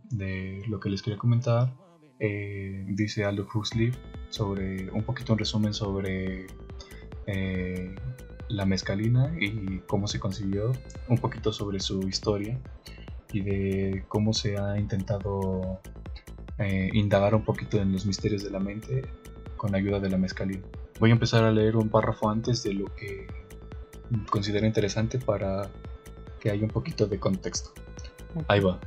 [0.09, 1.73] de lo que les quería comentar,
[2.19, 3.91] eh, dice Aldous Huxley
[4.29, 6.47] sobre un poquito un resumen sobre
[7.27, 7.95] eh,
[8.47, 10.71] la mezcalina y cómo se consiguió,
[11.07, 12.59] un poquito sobre su historia
[13.31, 15.79] y de cómo se ha intentado
[16.57, 19.03] eh, indagar un poquito en los misterios de la mente
[19.57, 20.63] con ayuda de la mezcalina.
[20.99, 23.27] Voy a empezar a leer un párrafo antes de lo que
[24.29, 25.69] considero interesante para
[26.39, 27.71] que haya un poquito de contexto.
[28.47, 28.79] Ahí va.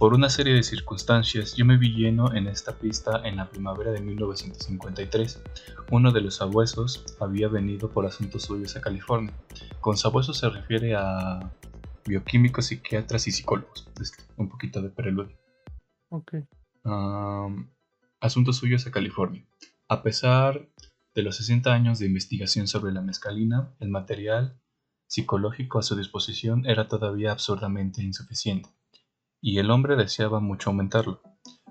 [0.00, 3.90] Por una serie de circunstancias, yo me vi lleno en esta pista en la primavera
[3.90, 5.42] de 1953.
[5.90, 9.34] Uno de los sabuesos había venido por asuntos suyos a California.
[9.78, 11.52] Con sabuesos se refiere a
[12.06, 13.90] bioquímicos, psiquiatras y psicólogos.
[14.38, 15.38] Un poquito de preludio.
[16.08, 16.32] Ok.
[16.84, 17.70] Am,
[18.20, 19.44] asuntos suyos a California.
[19.86, 20.66] A pesar
[21.14, 24.58] de los 60 años de investigación sobre la mescalina, el material
[25.08, 28.70] psicológico a su disposición era todavía absurdamente insuficiente,
[29.42, 31.22] y el hombre deseaba mucho aumentarlo.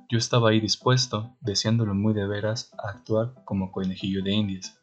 [0.09, 4.79] Yo estaba ahí dispuesto, deseándolo muy de veras, a actuar como conejillo de indias.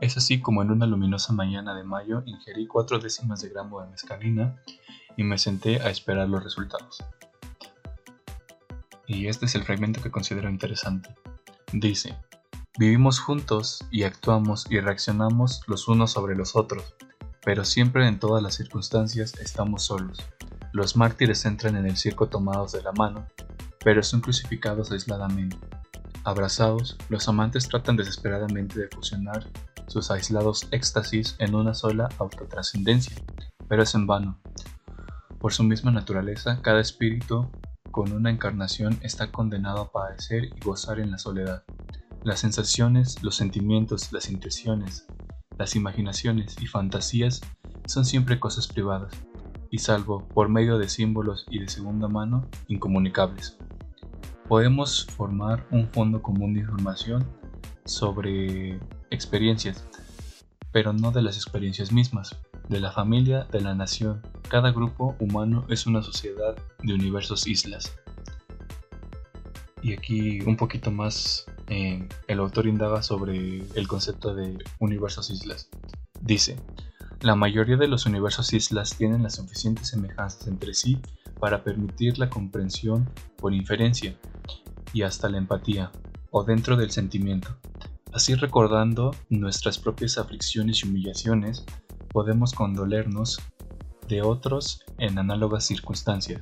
[0.00, 3.90] Es así como en una luminosa mañana de mayo ingerí cuatro décimas de gramo de
[3.90, 4.56] mescalina
[5.16, 7.04] y me senté a esperar los resultados.
[9.06, 11.14] Y este es el fragmento que considero interesante.
[11.74, 12.16] Dice,
[12.78, 16.94] vivimos juntos y actuamos y reaccionamos los unos sobre los otros,
[17.44, 20.20] pero siempre en todas las circunstancias estamos solos.
[20.72, 23.26] Los mártires entran en el circo tomados de la mano,
[23.84, 25.58] pero son crucificados aisladamente.
[26.22, 29.50] Abrazados, los amantes tratan desesperadamente de fusionar
[29.88, 33.16] sus aislados éxtasis en una sola autotrascendencia,
[33.68, 34.38] pero es en vano.
[35.40, 37.50] Por su misma naturaleza, cada espíritu
[37.90, 41.64] con una encarnación está condenado a padecer y gozar en la soledad.
[42.22, 45.06] Las sensaciones, los sentimientos, las intuiciones,
[45.58, 47.40] las imaginaciones y fantasías
[47.86, 49.12] son siempre cosas privadas,
[49.70, 53.56] y salvo por medio de símbolos y de segunda mano, incomunicables.
[54.48, 57.24] Podemos formar un fondo común de información
[57.84, 58.80] sobre
[59.10, 59.84] experiencias,
[60.72, 62.36] pero no de las experiencias mismas,
[62.68, 64.22] de la familia, de la nación.
[64.48, 67.96] Cada grupo humano es una sociedad de universos islas.
[69.82, 75.68] Y aquí un poquito más eh, el autor indaga sobre el concepto de universos islas.
[76.20, 76.56] Dice,
[77.22, 80.98] La mayoría de los universos islas tienen las suficientes semejanzas entre sí
[81.38, 84.16] para permitir la comprensión por inferencia
[84.94, 85.92] y hasta la empatía,
[86.30, 87.54] o dentro del sentimiento.
[88.14, 91.66] Así recordando nuestras propias aflicciones y humillaciones,
[92.08, 93.38] podemos condolernos
[94.08, 96.40] de otros en análogas circunstancias.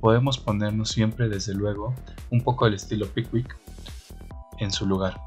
[0.00, 1.94] Podemos ponernos siempre, desde luego,
[2.30, 3.56] un poco al estilo Pickwick
[4.58, 5.18] en su lugar.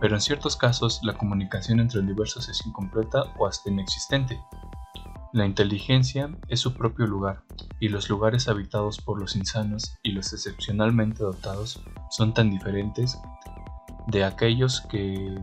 [0.00, 4.40] Pero en ciertos casos la comunicación entre universos es incompleta o hasta inexistente.
[5.32, 7.42] La inteligencia es su propio lugar,
[7.80, 13.18] y los lugares habitados por los insanos y los excepcionalmente dotados son tan diferentes
[14.08, 15.38] de aquellos que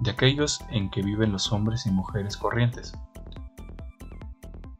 [0.00, 2.92] de aquellos en que viven los hombres y mujeres corrientes,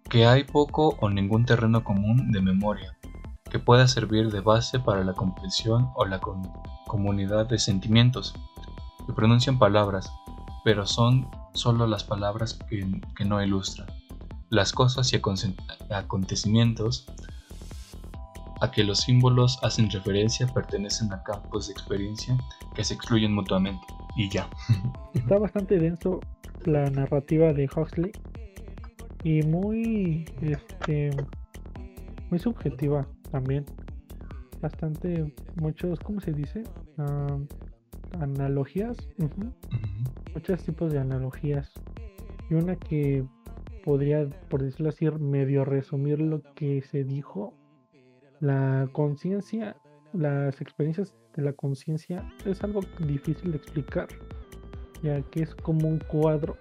[0.09, 2.97] que hay poco o ningún terreno común de memoria
[3.49, 6.21] que pueda servir de base para la comprensión o la
[6.89, 8.35] comunidad de sentimientos,
[9.07, 10.13] que pronuncian palabras,
[10.65, 12.87] pero son solo las palabras que,
[13.25, 13.89] no ilustran
[14.51, 15.21] las cosas y
[15.91, 17.07] acontecimientos
[18.61, 22.39] a que los símbolos hacen referencia pertenecen a campos de experiencia
[22.75, 23.85] que se excluyen mutuamente.
[24.15, 24.49] Y ya.
[25.15, 26.21] Está bastante denso
[26.65, 28.13] la narrativa de Huxley
[29.25, 31.11] y muy este
[32.31, 33.65] muy subjetiva también.
[34.61, 36.63] Bastante muchos, ¿cómo se dice?
[36.99, 37.39] Ah,
[38.21, 38.97] analogías.
[40.35, 41.73] Muchos tipos de analogías.
[42.51, 43.25] Y una que
[43.85, 47.55] podría, por decirlo así, medio resumir lo que se dijo.
[48.41, 49.77] La conciencia,
[50.13, 54.09] las experiencias de la conciencia es algo difícil de explicar,
[55.03, 56.57] ya que es como un cuadro.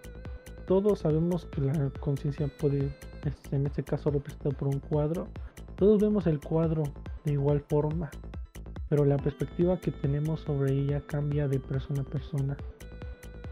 [0.68, 2.90] Todos sabemos que la conciencia puede,
[3.52, 5.28] en este caso representado por un cuadro,
[5.76, 6.84] todos vemos el cuadro
[7.26, 8.12] de igual forma,
[8.92, 12.58] pero la perspectiva que tenemos sobre ella cambia de persona a persona,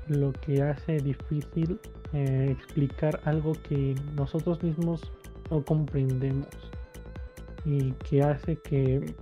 [0.10, 1.80] lo que hace difícil
[2.12, 5.02] eh, explicar algo que nosotros mismos
[5.50, 6.50] no comprendemos
[7.64, 9.16] y que hace que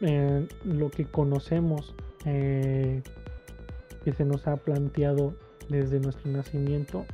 [0.00, 3.00] eh, lo que conocemos eh,
[4.04, 5.34] que se nos ha planteado
[5.68, 7.06] desde nuestro nacimiento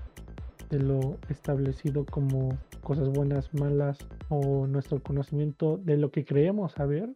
[0.71, 3.99] de lo establecido como cosas buenas, malas
[4.31, 7.11] o nuestro conocimiento de lo que creemos saber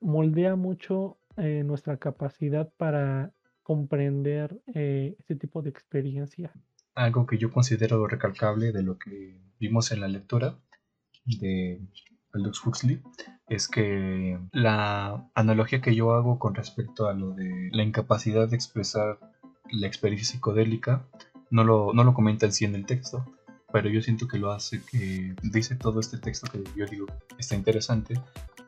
[0.00, 3.32] moldea mucho nuestra capacidad para
[3.64, 6.52] comprender eh, este tipo de experiencia.
[6.94, 10.56] Algo que yo considero recalcable de lo que vimos en la lectura
[11.24, 11.80] de
[12.32, 13.02] Aldous Huxley
[13.48, 18.56] es que la analogía que yo hago con respecto a lo de la incapacidad de
[18.56, 19.18] expresar
[19.70, 21.08] la experiencia psicodélica
[21.50, 23.24] no lo, no lo comenta en sí en el texto,
[23.74, 27.06] pero yo siento que lo hace, que dice todo este texto que yo digo
[27.38, 28.14] está interesante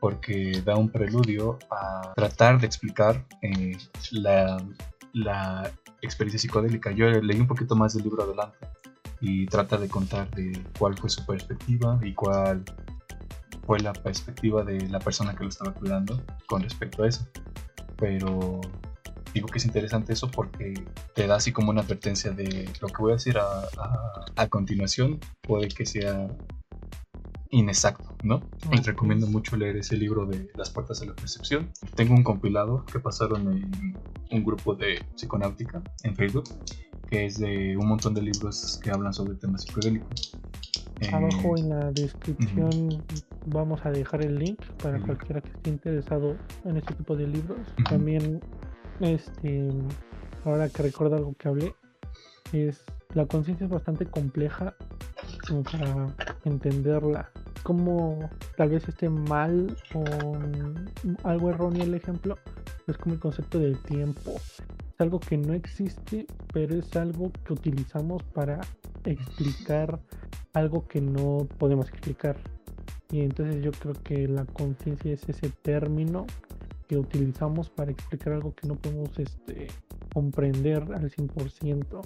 [0.01, 3.77] porque da un preludio a tratar de explicar eh,
[4.11, 4.61] la,
[5.13, 6.91] la, experiencia psicodélica.
[6.91, 8.57] Yo leí un poquito más del libro adelante
[9.21, 12.65] y trata de contar de cuál fue su perspectiva y cuál
[13.65, 17.25] fue la perspectiva de la persona que lo estaba cuidando con respecto a eso.
[17.95, 18.59] Pero
[19.37, 20.73] digo que es interesante eso porque
[21.13, 23.67] te da así como una advertencia de lo que voy a decir a,
[24.35, 26.27] a continuación puede que sea
[27.49, 28.41] inexacto, ¿no?
[28.71, 31.69] Les recomiendo mucho leer ese libro de Las puertas de la percepción.
[31.95, 33.97] Tengo un compilado que pasaron en
[34.31, 36.45] un grupo de psiconáutica en Facebook,
[37.09, 40.37] que es de un montón de libros que hablan sobre temas psicodélicos.
[41.13, 43.03] Abajo eh, en la descripción
[43.45, 47.59] vamos a dejar el link para cualquiera que esté interesado en este tipo de libros.
[47.89, 48.41] También,
[48.99, 49.69] este,
[50.45, 51.75] ahora que recuerdo algo que hablé,
[52.53, 52.83] es
[53.13, 54.75] la conciencia es bastante compleja
[55.71, 57.31] para entenderla.
[57.63, 60.03] Como tal vez esté mal o
[61.23, 62.37] algo erróneo el ejemplo,
[62.87, 64.35] es como el concepto del tiempo.
[64.35, 68.61] Es algo que no existe, pero es algo que utilizamos para
[69.05, 69.99] explicar
[70.53, 72.37] algo que no podemos explicar.
[73.11, 76.25] Y entonces yo creo que la conciencia es ese término
[76.87, 79.67] que utilizamos para explicar algo que no podemos este,
[80.13, 82.01] comprender al 100%.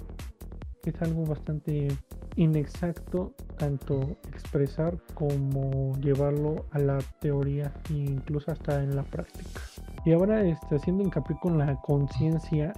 [0.84, 1.88] Es algo bastante
[2.36, 9.60] inexacto tanto expresar como llevarlo a la teoría e incluso hasta en la práctica.
[10.04, 12.72] Y ahora está haciendo hincapié con la conciencia,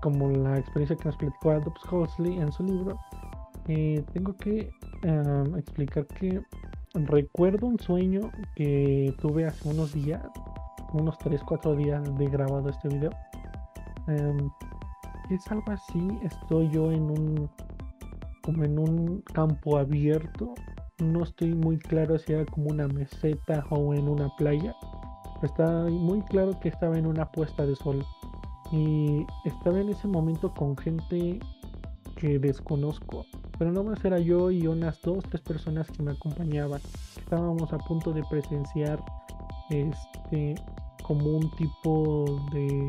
[0.00, 2.98] como la experiencia que nos platicó Adolf Huxley en su libro,
[3.68, 4.70] eh, tengo que
[5.02, 6.40] em, explicar que
[6.94, 10.22] recuerdo un sueño que tuve hace unos días,
[10.92, 13.10] unos 3-4 días de grabado este video.
[14.08, 14.50] Em,
[15.30, 17.50] es algo así, estoy yo en un
[18.48, 20.54] en un campo abierto.
[20.98, 24.74] No estoy muy claro si era como una meseta o en una playa.
[25.42, 28.04] está muy claro que estaba en una puesta de sol.
[28.72, 31.38] Y estaba en ese momento con gente
[32.16, 33.26] que desconozco.
[33.58, 36.80] Pero no más era yo y unas dos, tres personas que me acompañaban.
[37.16, 39.02] Estábamos a punto de presenciar
[39.70, 40.54] este
[41.02, 42.88] como un tipo de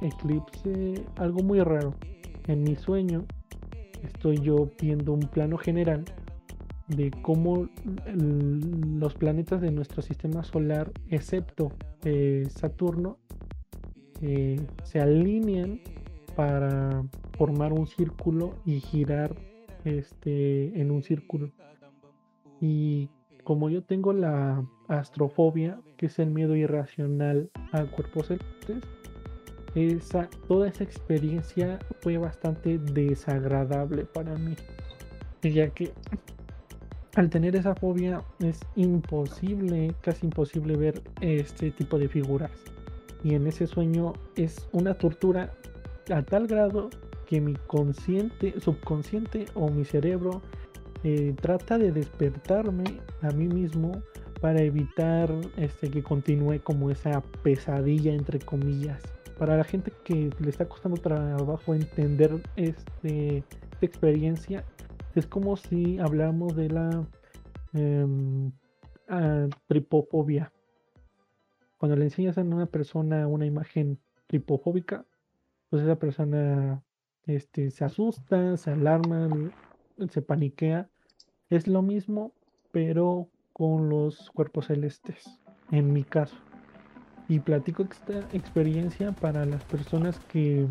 [0.00, 1.94] eclipse, algo muy raro.
[2.46, 3.24] En mi sueño
[4.02, 6.04] estoy yo viendo un plano general
[6.88, 7.68] de cómo
[8.16, 11.72] los planetas de nuestro sistema solar, excepto
[12.04, 13.18] eh, Saturno,
[14.22, 15.80] eh, se alinean
[16.34, 17.04] para
[17.36, 19.34] formar un círculo y girar
[19.84, 21.50] este, en un círculo.
[22.60, 23.08] Y
[23.42, 28.82] como yo tengo la astrofobia, que es el miedo irracional a cuerpos celestes,
[29.74, 34.56] esa, toda esa experiencia fue bastante desagradable para mí,
[35.42, 35.92] ya que
[37.14, 42.52] al tener esa fobia es imposible, casi imposible ver este tipo de figuras.
[43.22, 45.52] Y en ese sueño es una tortura
[46.12, 46.90] a tal grado
[47.26, 50.42] que mi consciente, subconsciente o mi cerebro
[51.04, 52.84] eh, trata de despertarme
[53.22, 54.02] a mí mismo
[54.40, 59.02] para evitar este, que continúe como esa pesadilla entre comillas.
[59.38, 64.64] Para la gente que le está costando trabajo entender este, esta experiencia,
[65.14, 67.06] es como si hablamos de la
[67.72, 68.52] em,
[69.08, 70.52] ah, tripofobia.
[71.78, 75.06] Cuando le enseñas a una persona una imagen tripofóbica,
[75.70, 76.82] pues esa persona
[77.26, 79.28] este, se asusta, se alarma,
[80.10, 80.89] se paniquea.
[81.50, 82.30] Es lo mismo,
[82.70, 85.38] pero con los cuerpos celestes,
[85.72, 86.36] en mi caso.
[87.28, 90.66] Y platico esta experiencia para las personas que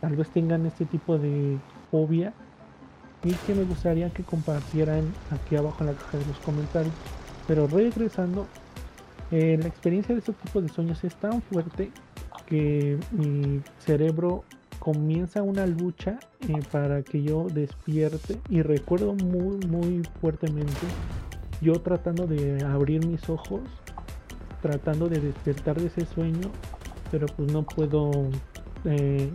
[0.00, 1.56] tal vez tengan este tipo de
[1.90, 2.32] fobia
[3.22, 6.94] y que me gustaría que compartieran aquí abajo en la caja de los comentarios.
[7.46, 8.46] Pero regresando,
[9.30, 11.92] eh, la experiencia de este tipo de sueños es tan fuerte
[12.46, 14.42] que mi cerebro
[14.80, 16.18] comienza una lucha
[16.48, 20.86] eh, para que yo despierte y recuerdo muy muy fuertemente
[21.60, 23.60] yo tratando de abrir mis ojos
[24.62, 26.50] tratando de despertar de ese sueño
[27.12, 28.10] pero pues no puedo
[28.84, 29.30] eh,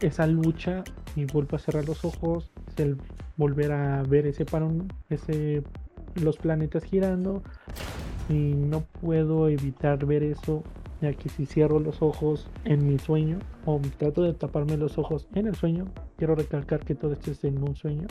[0.00, 0.82] esa lucha
[1.14, 2.98] y vuelvo a cerrar los ojos el
[3.36, 5.62] volver a ver ese parón ese
[6.16, 7.42] los planetas girando
[8.28, 10.64] y no puedo evitar ver eso
[11.00, 15.28] ya que si cierro los ojos en mi sueño o trato de taparme los ojos
[15.34, 15.86] en el sueño,
[16.16, 18.06] quiero recalcar que todo esto es en un sueño.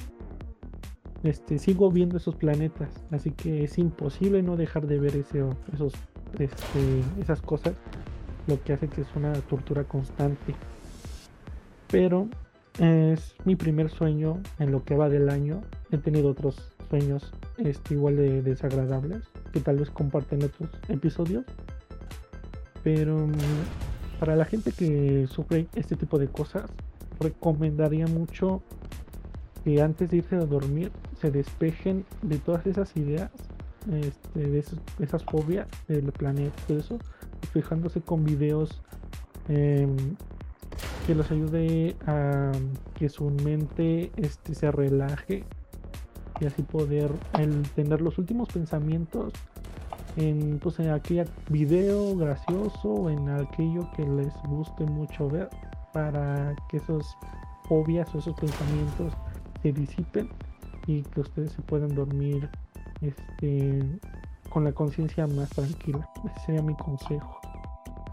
[1.23, 5.93] Este, sigo viendo esos planetas, así que es imposible no dejar de ver ese, esos,
[6.37, 7.75] este, esas cosas,
[8.45, 10.55] lo que hace que es una tortura constante.
[11.87, 12.29] Pero
[12.79, 15.61] es mi primer sueño en lo que va del año.
[15.91, 21.45] He tenido otros sueños este, igual de desagradables que tal vez comparten otros episodios
[22.87, 23.33] pero mm,
[24.17, 26.71] para la gente que sufre este tipo de cosas,
[27.19, 28.61] recomendaría mucho
[29.65, 33.29] que antes de irse a dormir se despejen de todas esas ideas,
[33.91, 34.63] este, de,
[34.99, 36.97] esas fobias del planeta, todo eso,
[37.51, 38.81] fijándose con videos
[39.49, 39.97] em,
[41.05, 42.53] que los ayude a
[42.95, 45.43] que su mente este, se relaje
[46.39, 47.11] y así poder
[47.75, 49.33] tener los últimos pensamientos
[50.17, 55.49] en, pues, en aquel video gracioso en aquello que les guste mucho ver
[55.93, 57.17] para que esos
[57.67, 59.13] fobias o esos pensamientos
[59.61, 60.29] se disipen
[60.87, 62.49] y que ustedes se puedan dormir
[63.01, 63.79] este,
[64.49, 66.09] con la conciencia más tranquila.
[66.25, 67.39] Ese sería mi consejo.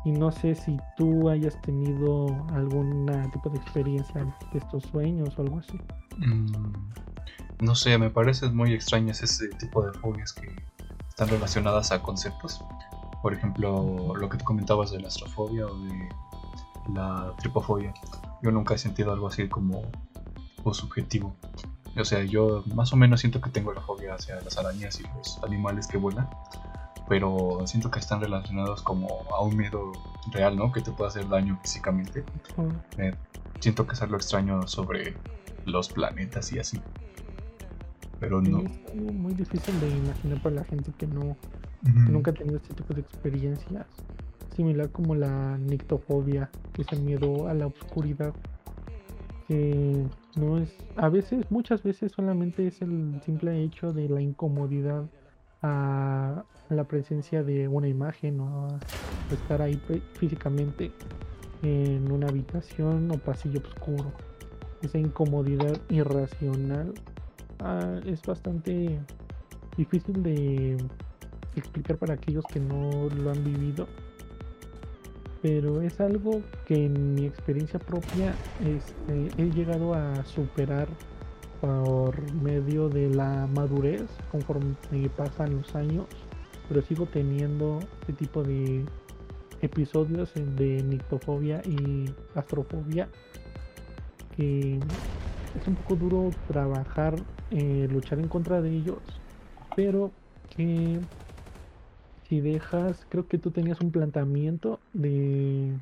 [0.04, 5.42] Y no sé si tú hayas tenido algún tipo de experiencia de estos sueños o
[5.42, 5.80] algo así.
[6.18, 10.54] Mm, no sé, me parece muy extraño ese tipo de fobias que
[11.14, 12.60] están relacionadas a conceptos.
[13.22, 16.08] Por ejemplo, lo que tú comentabas de la astrofobia o de
[16.92, 17.94] la tripofobia.
[18.42, 19.82] Yo nunca he sentido algo así como
[20.72, 21.36] subjetivo.
[21.96, 25.04] O sea, yo más o menos siento que tengo la fobia hacia las arañas y
[25.16, 26.28] los animales que vuelan,
[27.08, 29.92] pero siento que están relacionados como a un miedo
[30.32, 30.72] real, ¿no?
[30.72, 32.24] Que te puede hacer daño físicamente.
[33.60, 35.16] siento que es algo extraño sobre
[35.64, 36.80] los planetas y así
[38.20, 38.60] pero no.
[38.60, 41.36] Es muy difícil de imaginar para la gente que no
[42.10, 43.86] nunca ha tenido este tipo de experiencias.
[44.56, 48.32] Similar como la nictofobia, que es el miedo a la oscuridad.
[49.48, 50.06] Que
[50.36, 55.04] no es, a veces, muchas veces solamente es el simple hecho de la incomodidad
[55.62, 58.78] a la presencia de una imagen o a
[59.34, 59.80] estar ahí
[60.14, 60.92] físicamente
[61.62, 64.12] en una habitación o pasillo oscuro.
[64.82, 66.92] Esa incomodidad irracional
[67.60, 69.00] Ah, es bastante
[69.76, 70.76] difícil de
[71.56, 73.86] explicar para aquellos que no lo han vivido.
[75.42, 78.34] pero es algo que en mi experiencia propia
[78.64, 80.88] este, he llegado a superar
[81.60, 84.74] por medio de la madurez conforme
[85.16, 86.06] pasan los años,
[86.68, 88.86] pero sigo teniendo este tipo de
[89.60, 93.08] episodios de nictofobia y astrofobia
[94.36, 94.80] que
[95.54, 99.22] es un poco duro trabajar, eh, luchar en contra de ellos,
[99.74, 100.16] pero
[100.48, 101.02] que
[102.22, 105.78] si dejas, creo que tú tenías un planteamiento de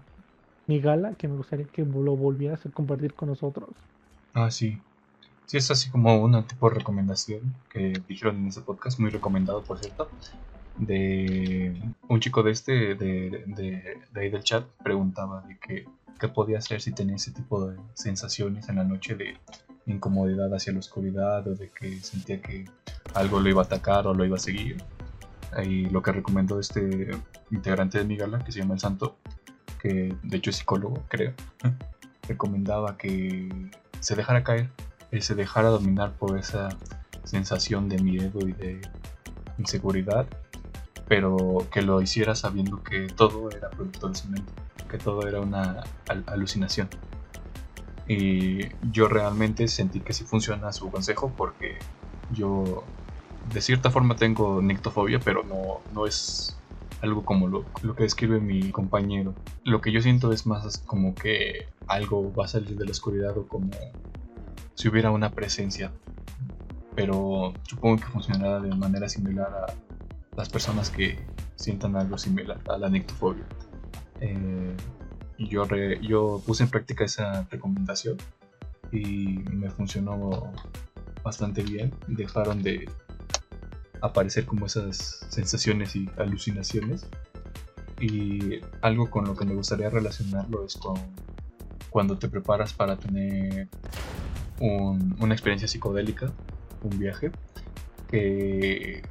[0.66, 3.76] mi gala que me gustaría que lo volvieras a compartir con nosotros.
[4.34, 4.82] Ah, sí.
[5.46, 9.64] Sí, es así como una tipo de recomendación que dijeron en ese podcast, muy recomendado
[9.64, 10.10] por cierto,
[10.76, 15.86] de un chico de este, de, de, de ahí del chat, preguntaba de que,
[16.20, 19.38] qué podía hacer si tenía ese tipo de sensaciones en la noche de
[19.86, 22.66] incomodidad hacia la oscuridad o de que sentía que
[23.14, 24.84] algo lo iba a atacar o lo iba a seguir.
[25.64, 27.12] Y lo que recomendó este
[27.50, 29.16] integrante de mi gala, que se llama El Santo,
[29.80, 31.32] que de hecho es psicólogo, creo,
[32.28, 33.48] recomendaba que
[34.00, 34.68] se dejara caer,
[35.18, 36.68] se dejara dominar por esa
[37.24, 38.82] sensación de miedo y de
[39.58, 40.26] inseguridad,
[41.08, 44.52] pero que lo hiciera sabiendo que todo era producto de su mente,
[44.88, 45.82] que todo era una
[46.26, 46.88] alucinación.
[48.08, 51.78] Y yo realmente sentí que sí funciona su consejo porque
[52.32, 52.84] yo
[53.52, 56.56] de cierta forma tengo nictofobia, pero no, no es
[57.00, 59.34] algo como lo, lo, que describe mi compañero.
[59.64, 63.36] Lo que yo siento es más como que algo va a salir de la oscuridad
[63.36, 63.70] o como
[64.74, 65.92] si hubiera una presencia.
[66.94, 69.74] Pero supongo que funcionará de manera similar a
[70.36, 71.18] las personas que
[71.56, 73.44] sientan algo similar a la nictofobia.
[74.20, 74.74] Eh,
[75.38, 75.66] yo,
[76.00, 78.16] yo puse en práctica esa recomendación
[78.90, 80.52] y me funcionó
[81.22, 81.94] bastante bien.
[82.06, 82.88] Dejaron de
[84.00, 87.06] aparecer como esas sensaciones y alucinaciones.
[88.00, 90.94] Y algo con lo que me gustaría relacionarlo es con
[91.90, 93.68] cuando te preparas para tener
[94.58, 96.32] una experiencia psicodélica,
[96.82, 97.30] un viaje,
[98.08, 99.02] que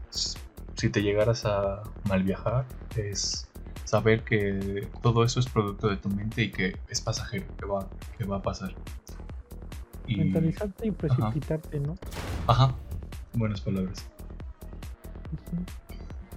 [0.81, 2.65] si te llegaras a mal viajar
[2.97, 3.47] es
[3.85, 7.87] saber que todo eso es producto de tu mente y que es pasajero, que va,
[8.17, 8.73] que va a pasar.
[10.07, 10.17] Y...
[10.17, 11.93] Mentalizarte y precipitarte, ¿no?
[12.47, 12.73] Ajá,
[13.33, 14.07] buenas palabras.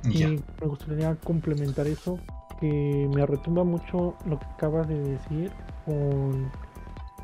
[0.04, 2.18] Y me gustaría complementar eso,
[2.60, 5.50] que me retumba mucho lo que acabas de decir
[5.86, 6.50] con,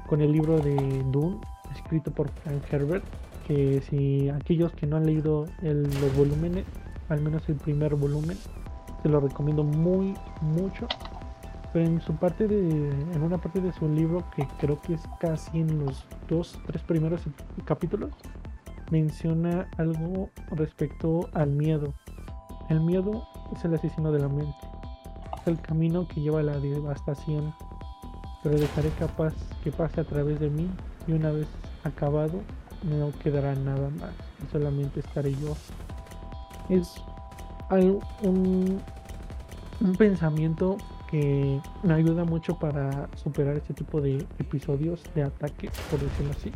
[0.09, 1.39] con el libro de Dune,
[1.75, 3.05] escrito por Frank Herbert,
[3.47, 6.65] que si aquellos que no han leído el, los volúmenes,
[7.11, 8.39] al menos el primer volumen,
[9.03, 10.87] se lo recomiendo muy mucho.
[11.73, 15.03] Pero en su parte de, en una parte de su libro que creo que es
[15.21, 17.23] casi en los dos, tres primeros
[17.65, 18.11] capítulos,
[18.91, 21.95] menciona algo respecto al miedo.
[22.69, 24.57] El miedo es el asesino de la mente.
[25.41, 27.55] Es el camino que lleva a la devastación.
[28.43, 30.69] Pero dejaré capaz que pase a través de mí
[31.07, 31.47] y una vez
[31.85, 32.41] acabado
[32.83, 34.13] no quedará nada más.
[34.51, 35.55] Solamente estaré yo.
[36.71, 36.95] Es
[38.23, 38.81] un,
[39.81, 40.77] un pensamiento
[41.11, 46.53] que me ayuda mucho para superar este tipo de episodios de ataque, por decirlo así.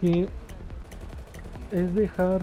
[0.00, 0.28] Que
[1.70, 2.42] es dejar,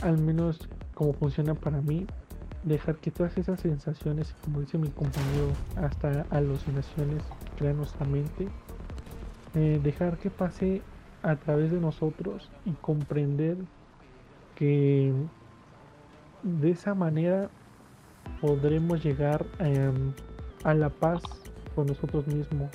[0.00, 2.06] al menos como funciona para mí,
[2.62, 7.22] dejar que todas esas sensaciones, como dice mi compañero, hasta alucinaciones
[7.56, 8.48] crean nuestra mente,
[9.54, 10.82] eh, dejar que pase
[11.22, 13.56] a través de nosotros y comprender
[14.62, 15.12] que
[16.44, 17.50] de esa manera
[18.40, 20.12] podremos llegar em,
[20.62, 21.20] a la paz
[21.74, 22.70] con nosotros mismos.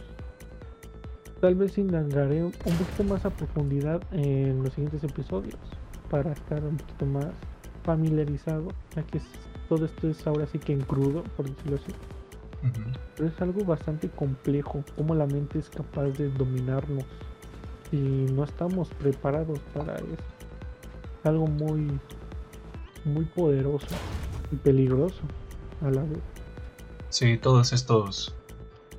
[1.39, 5.55] Tal vez indagaré un poquito más a profundidad en los siguientes episodios
[6.09, 7.31] para estar un poquito más
[7.83, 9.21] familiarizado, ya que
[9.69, 11.93] todo esto es ahora sí que en crudo, por decirlo así.
[13.15, 17.05] Pero es algo bastante complejo, como la mente es capaz de dominarnos
[17.93, 20.36] y no estamos preparados para eso.
[21.27, 21.99] Algo muy
[23.07, 23.87] muy poderoso
[24.51, 25.21] y peligroso
[25.81, 26.19] a la vez.
[27.09, 28.35] Sí, todos estos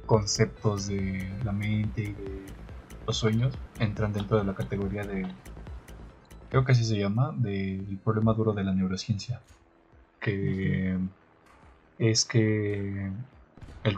[0.06, 2.42] conceptos de la mente y de
[3.06, 5.26] los sueños entran dentro de la categoría de,
[6.48, 9.40] creo que así se llama, del problema duro de la neurociencia,
[10.20, 10.96] que
[11.98, 13.12] es que
[13.84, 13.96] el,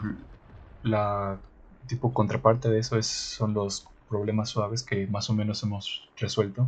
[0.83, 1.39] la
[1.87, 6.67] tipo contraparte de eso es, son los problemas suaves que más o menos hemos resuelto,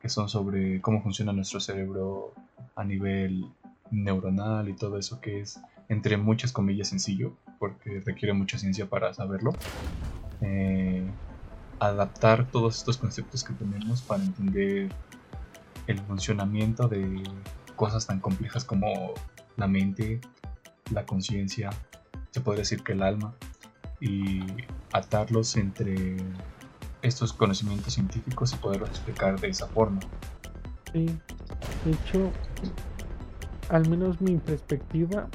[0.00, 2.34] que son sobre cómo funciona nuestro cerebro
[2.74, 3.46] a nivel
[3.90, 9.14] neuronal y todo eso que es entre muchas comillas sencillo porque requiere mucha ciencia para
[9.14, 9.52] saberlo.
[10.40, 11.08] Eh,
[11.78, 14.88] adaptar todos estos conceptos que tenemos para entender
[15.86, 17.22] el funcionamiento de
[17.76, 19.12] cosas tan complejas como
[19.56, 20.20] la mente
[20.90, 21.70] la conciencia
[22.36, 23.34] se podría decir que el alma,
[23.98, 24.40] y
[24.92, 26.16] atarlos entre
[27.06, 30.00] estos conocimientos científicos y poderlos explicar de esa forma.
[30.92, 31.06] Sí,
[31.84, 32.30] de hecho,
[33.68, 35.28] al menos mi perspectiva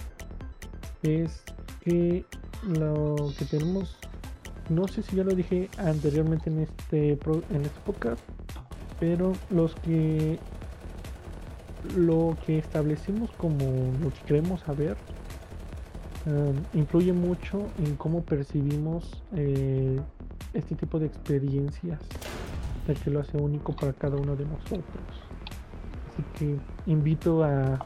[1.03, 1.43] es
[1.81, 2.25] que
[2.63, 3.97] lo que tenemos,
[4.69, 8.21] no sé si ya lo dije anteriormente en este, en este podcast,
[8.99, 10.39] pero los que
[11.95, 13.65] lo que establecimos como
[14.01, 14.95] lo que queremos saber
[16.27, 19.99] em, influye mucho en cómo percibimos eh,
[20.53, 21.99] este tipo de experiencias,
[22.87, 24.83] ya que lo hace único para cada uno de nosotros.
[26.09, 27.85] Así que invito a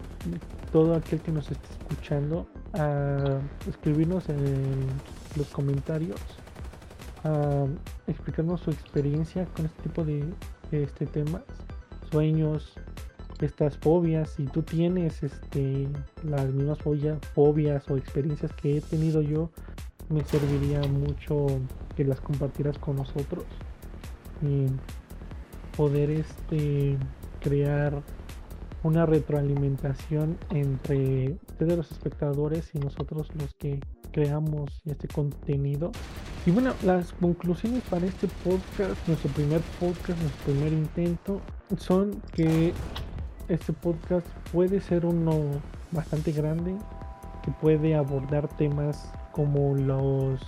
[0.71, 4.87] todo aquel que nos esté escuchando a escribirnos en
[5.37, 6.19] los comentarios,
[7.23, 7.65] a
[8.07, 10.25] explicarnos su experiencia con este tipo de
[10.71, 11.43] este temas,
[12.11, 12.73] sueños,
[13.41, 15.87] estas fobias, si tú tienes este
[16.23, 19.49] las mismas fobias o experiencias que he tenido yo,
[20.09, 21.47] me serviría mucho
[21.95, 23.45] que las compartieras con nosotros
[24.41, 24.67] y
[25.75, 26.97] poder este
[27.41, 28.01] crear
[28.83, 33.79] una retroalimentación entre ustedes los espectadores y nosotros los que
[34.11, 35.91] creamos este contenido.
[36.45, 41.41] Y bueno, las conclusiones para este podcast, nuestro primer podcast, nuestro primer intento,
[41.77, 42.73] son que
[43.47, 45.33] este podcast puede ser uno
[45.91, 46.75] bastante grande,
[47.43, 50.39] que puede abordar temas como los,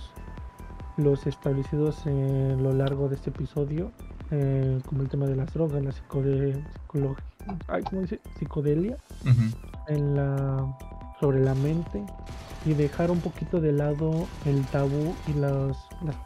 [0.98, 3.92] los establecidos en lo largo de este episodio,
[4.30, 6.62] eh, como el tema de las drogas, la psicodelia,
[8.38, 8.96] psicodelia
[9.86, 10.76] en la,
[11.20, 12.04] sobre la mente
[12.66, 16.16] y dejar un poquito de lado el tabú y las, las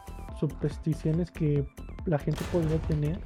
[0.40, 1.66] supersticiones que
[2.06, 3.20] la gente podría tener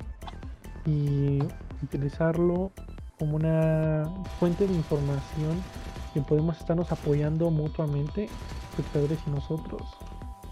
[0.85, 1.39] y
[1.83, 2.73] utilizarlo
[3.19, 4.05] como una
[4.39, 5.63] fuente de información
[6.13, 8.29] que podemos estarnos apoyando mutuamente,
[8.71, 9.83] espectadores y nosotros,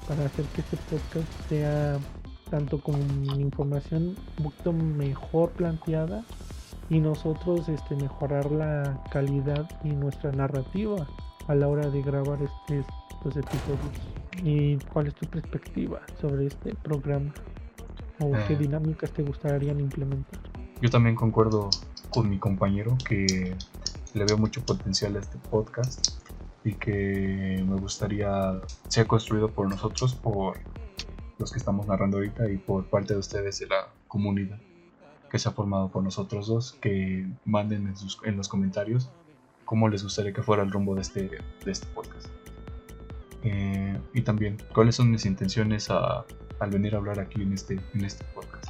[0.08, 1.98] para hacer que este podcast sea
[2.50, 3.00] tanto con
[3.40, 6.24] información un poquito mejor planteada
[6.90, 11.06] y nosotros este, mejorar la calidad y nuestra narrativa
[11.48, 13.92] a la hora de grabar este, estos episodios.
[14.42, 17.32] ¿Y cuál es tu perspectiva sobre este programa?
[18.20, 18.56] ¿O qué eh.
[18.56, 20.40] dinámicas te gustarían implementar?
[20.80, 21.70] Yo también concuerdo
[22.10, 23.56] con mi compañero que
[24.12, 26.23] le veo mucho potencial a este podcast
[26.64, 30.58] y que me gustaría sea construido por nosotros, por
[31.38, 34.58] los que estamos narrando ahorita y por parte de ustedes de la comunidad
[35.30, 39.10] que se ha formado por nosotros dos, que manden en, sus, en los comentarios
[39.64, 41.28] cómo les gustaría que fuera el rumbo de este,
[41.64, 42.28] de este podcast.
[43.42, 46.24] Eh, y también cuáles son mis intenciones a,
[46.60, 48.68] al venir a hablar aquí en este, en este podcast.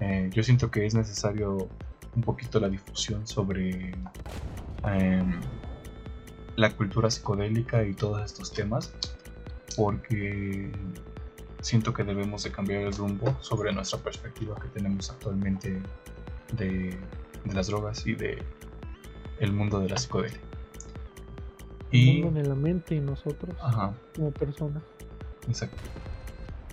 [0.00, 1.68] Eh, yo siento que es necesario
[2.14, 3.92] un poquito la difusión sobre
[4.84, 5.40] em,
[6.56, 8.92] la cultura psicodélica y todos estos temas,
[9.76, 10.72] porque
[11.60, 15.82] siento que debemos de cambiar el rumbo sobre nuestra perspectiva que tenemos actualmente
[16.52, 16.98] de,
[17.52, 18.42] las drogas y de
[19.40, 20.40] el mundo de la psicodelia.
[21.90, 23.54] Y, el mundo de la mente y nosotros
[24.14, 24.82] como personas.
[25.46, 25.82] Exacto.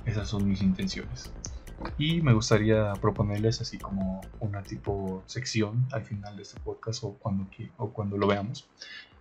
[0.06, 1.32] Esas son mis intenciones.
[1.98, 7.14] Y me gustaría proponerles así como una tipo sección al final de este podcast o
[7.14, 8.68] cuando, o cuando lo veamos,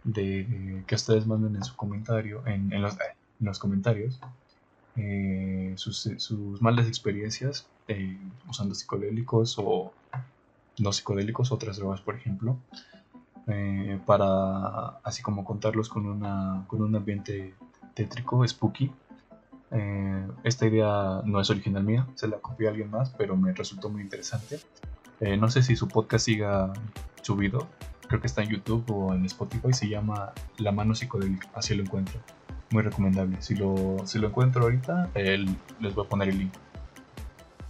[0.05, 4.21] de que ustedes manden en su comentario, en, en, los, en los, comentarios,
[4.97, 9.93] eh, sus, sus, malas experiencias eh, usando psicodélicos o
[10.79, 12.57] no psicodélicos, otras drogas, por ejemplo,
[13.47, 17.55] eh, para así como contarlos con, una, con un ambiente
[17.95, 18.91] tétrico, spooky,
[19.73, 23.53] eh, esta idea no es original mía, se la copió a alguien más, pero me
[23.53, 24.61] resultó muy interesante.
[25.21, 26.73] Eh, no sé si su podcast siga
[27.23, 27.67] subido,
[28.13, 31.83] creo que está en YouTube o en Spotify, se llama La mano psicodélica, así lo
[31.83, 32.21] encuentro.
[32.71, 33.41] Muy recomendable.
[33.41, 36.53] Si lo, si lo encuentro ahorita, les voy a poner el link.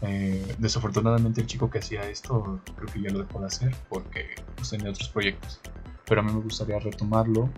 [0.01, 4.35] Eh, desafortunadamente el chico que hacía esto creo que ya lo dejó de hacer porque
[4.57, 5.61] pues, tenía otros proyectos.
[6.07, 7.49] Pero a mí me gustaría retomarlo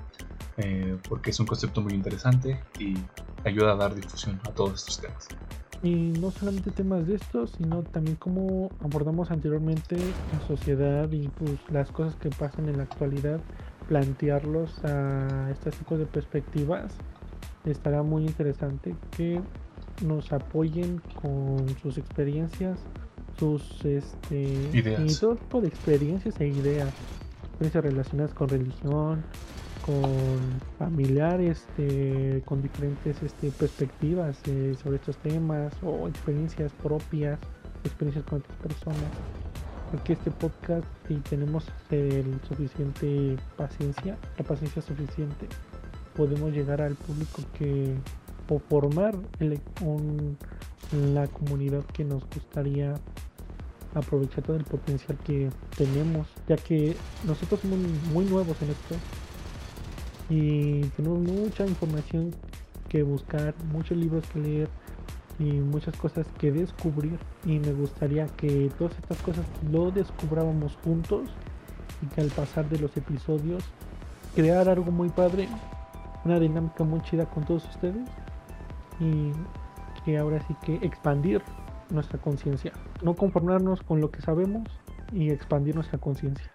[1.09, 2.99] porque es un concepto muy interesante y
[3.47, 5.29] ayuda a dar difusión a todos estos temas.
[5.83, 9.97] Y no solamente temas de estos, sino también como abordamos anteriormente
[10.33, 13.41] la sociedad y pues las cosas que pasan en la actualidad,
[13.89, 16.95] plantearlos a este tipo de perspectivas.
[17.65, 19.41] Estará muy interesante que
[20.03, 22.79] nos apoyen con sus experiencias,
[23.39, 25.01] sus este, ideas.
[25.05, 26.93] y todo tipo de experiencias e ideas,
[27.45, 29.25] experiencias relacionadas con religión,
[29.85, 37.39] con familiares este, con diferentes este, perspectivas eh, sobre estos temas o experiencias propias,
[37.85, 39.11] experiencias con otras personas.
[39.91, 45.47] Porque este podcast, si tenemos el suficiente paciencia, la paciencia suficiente,
[46.17, 47.95] podemos llegar al público que
[48.49, 50.37] o formar el- un-
[51.15, 52.95] la comunidad que nos gustaría
[53.95, 57.79] aprovechar todo el potencial que tenemos, ya que nosotros somos
[58.13, 58.97] muy nuevos en esto
[60.29, 62.31] y tenemos mucha información
[62.89, 64.69] que buscar, muchos libros que leer
[65.39, 71.29] y muchas cosas que descubrir y me gustaría que todas estas cosas lo descubrábamos juntos
[72.03, 73.65] y que al pasar de los episodios
[74.35, 75.49] crear algo muy padre,
[76.25, 78.09] una dinámica muy chida con todos ustedes
[79.01, 79.33] y
[80.05, 81.43] que ahora sí que expandir
[81.91, 82.73] nuestra conciencia,
[83.03, 84.69] no conformarnos con lo que sabemos
[85.13, 86.51] y expandir nuestra conciencia.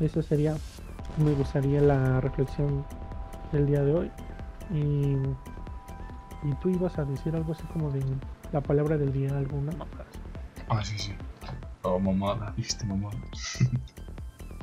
[0.00, 0.56] Eso sería,
[1.18, 2.84] me gustaría la reflexión
[3.52, 4.10] del día de hoy.
[4.72, 5.16] Y,
[6.48, 8.02] y tú ibas a decir algo así como de
[8.52, 10.06] la palabra del día, alguna mamada.
[10.68, 11.14] Ah, sí, sí.
[11.82, 13.16] Oh, mamada, dijiste mamada.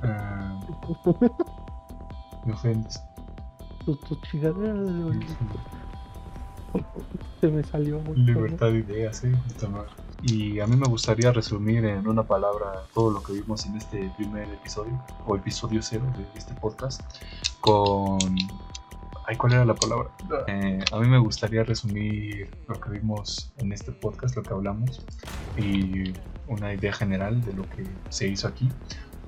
[0.04, 0.60] Ah,
[2.46, 3.02] me ofendes.
[3.86, 5.20] tus, tus chingaderas, güey.
[7.42, 9.36] Se me salió muy Libertad de ideas, eh.
[9.48, 9.90] puta madre.
[10.24, 14.12] Y a mí me gustaría resumir en una palabra todo lo que vimos en este
[14.18, 17.02] primer episodio, o episodio cero de este podcast,
[17.60, 18.20] con...
[19.28, 20.10] Ay, ¿cuál era la palabra?
[20.48, 25.04] Eh, a mí me gustaría resumir lo que vimos en este podcast, lo que hablamos,
[25.58, 26.14] y
[26.48, 28.70] una idea general de lo que se hizo aquí,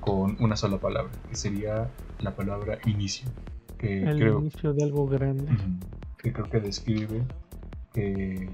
[0.00, 1.90] con una sola palabra, que sería
[2.20, 3.28] la palabra inicio,
[3.78, 5.46] que El creo inicio de algo grande.
[6.18, 7.24] Que creo que describe
[7.92, 8.50] que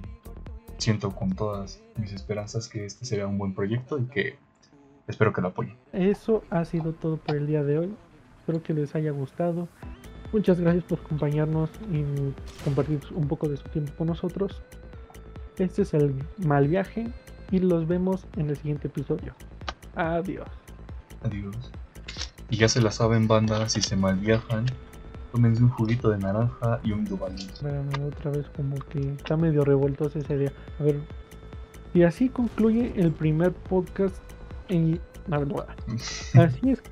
[0.81, 4.39] siento con todas mis esperanzas que este será un buen proyecto y que
[5.07, 5.77] espero que lo apoyen.
[5.93, 7.95] Eso ha sido todo por el día de hoy.
[8.41, 9.69] Espero que les haya gustado.
[10.33, 12.05] Muchas gracias por acompañarnos y
[12.65, 14.63] compartir un poco de su tiempo con nosotros.
[15.59, 17.09] Este es el mal viaje
[17.51, 19.35] y los vemos en el siguiente episodio.
[19.95, 20.49] Adiós.
[21.23, 21.73] Adiós.
[22.49, 24.67] Y ya se la saben, banda, si se malviajan,
[25.33, 27.49] tómense un juguito de naranja y un dubalín.
[27.49, 30.53] Espérame, otra vez como que está medio revuelto ese día.
[30.79, 31.01] A ver.
[31.95, 34.17] Y así concluye el primer podcast
[34.69, 35.01] en...
[36.35, 36.83] Así es.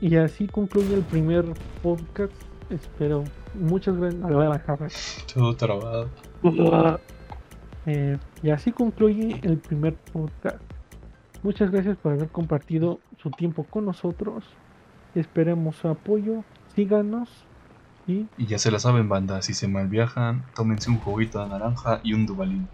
[0.00, 1.44] Y así concluye el primer
[1.82, 2.32] podcast.
[2.70, 3.24] Espero.
[3.54, 4.20] Muchas gracias.
[5.32, 6.08] Todo trabado.
[7.86, 10.60] Eh, y así concluye el primer podcast.
[11.42, 14.44] Muchas gracias por haber compartido su tiempo con nosotros.
[15.14, 16.44] Esperemos su apoyo.
[16.74, 17.47] Síganos.
[18.08, 22.00] Y Y ya se la saben, banda, si se malviajan, tómense un juguito de naranja
[22.02, 22.66] y un dubalín.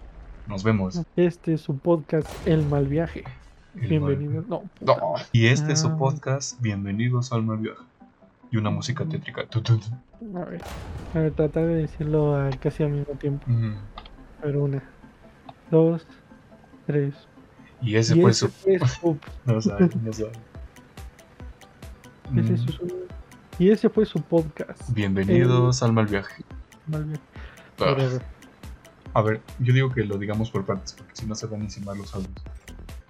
[0.47, 1.03] Nos vemos.
[1.17, 3.25] este es su podcast El Mal Viaje.
[3.81, 4.47] El Bienvenidos.
[4.47, 4.71] No, mal-
[5.01, 5.15] No.
[5.33, 5.97] Y este es su Ah.
[5.99, 7.81] podcast, Bienvenidos al Malviaje.
[8.53, 9.47] Y una música tétrica.
[9.47, 9.87] Tu, tu, tu.
[10.39, 10.63] A ver,
[11.15, 13.45] a ver, tratar de decirlo a- casi al mismo tiempo.
[13.51, 13.73] Ujú.
[14.43, 14.83] A ver, una,
[15.71, 16.07] dos,
[16.87, 17.15] tres.
[17.83, 18.87] Y ese Y fue ese su.
[18.87, 20.31] su- No sabe, no sabe.
[22.37, 22.55] ese Mm.
[22.55, 23.04] es su-
[23.59, 24.91] y ese fue su podcast.
[24.93, 26.45] Bienvenidos al mal viaje.
[26.87, 27.21] Mal Viaje.
[27.81, 31.61] Ah, A ver, yo digo que lo digamos por partes, porque si no se van
[31.61, 32.33] a encimar los audios.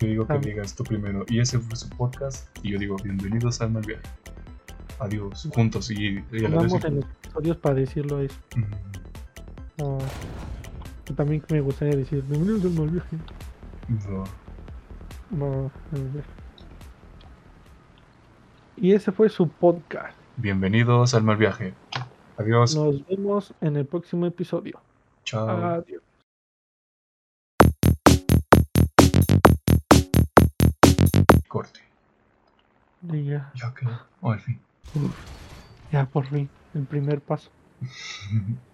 [0.01, 0.39] Yo digo que Ah.
[0.39, 1.25] digas tú primero.
[1.29, 2.49] Y ese fue su podcast.
[2.63, 4.03] Y yo digo, bienvenidos al mal viaje.
[5.01, 5.91] Adiós, juntos.
[5.91, 6.73] Y, y a la vez.
[6.85, 8.37] En episodios para decirlo eso.
[9.79, 9.99] Mm,
[11.07, 13.17] yo también me gustaría decir, bienvenidos al Mal Viaje.
[14.09, 14.25] no.
[15.31, 16.25] No, ver.
[18.77, 20.17] Y ese fue su podcast.
[20.37, 21.75] Bienvenidos al mal viaje.
[22.37, 22.75] Adiós.
[22.77, 24.81] Nos vemos en el próximo episodio.
[25.25, 25.49] Chao.
[25.49, 26.03] Adiós.
[31.49, 31.81] Corte.
[33.13, 34.01] Y ya, Ya quedó.
[34.23, 34.59] Oh, al fin.
[35.93, 37.51] ya por fin, el primer paso.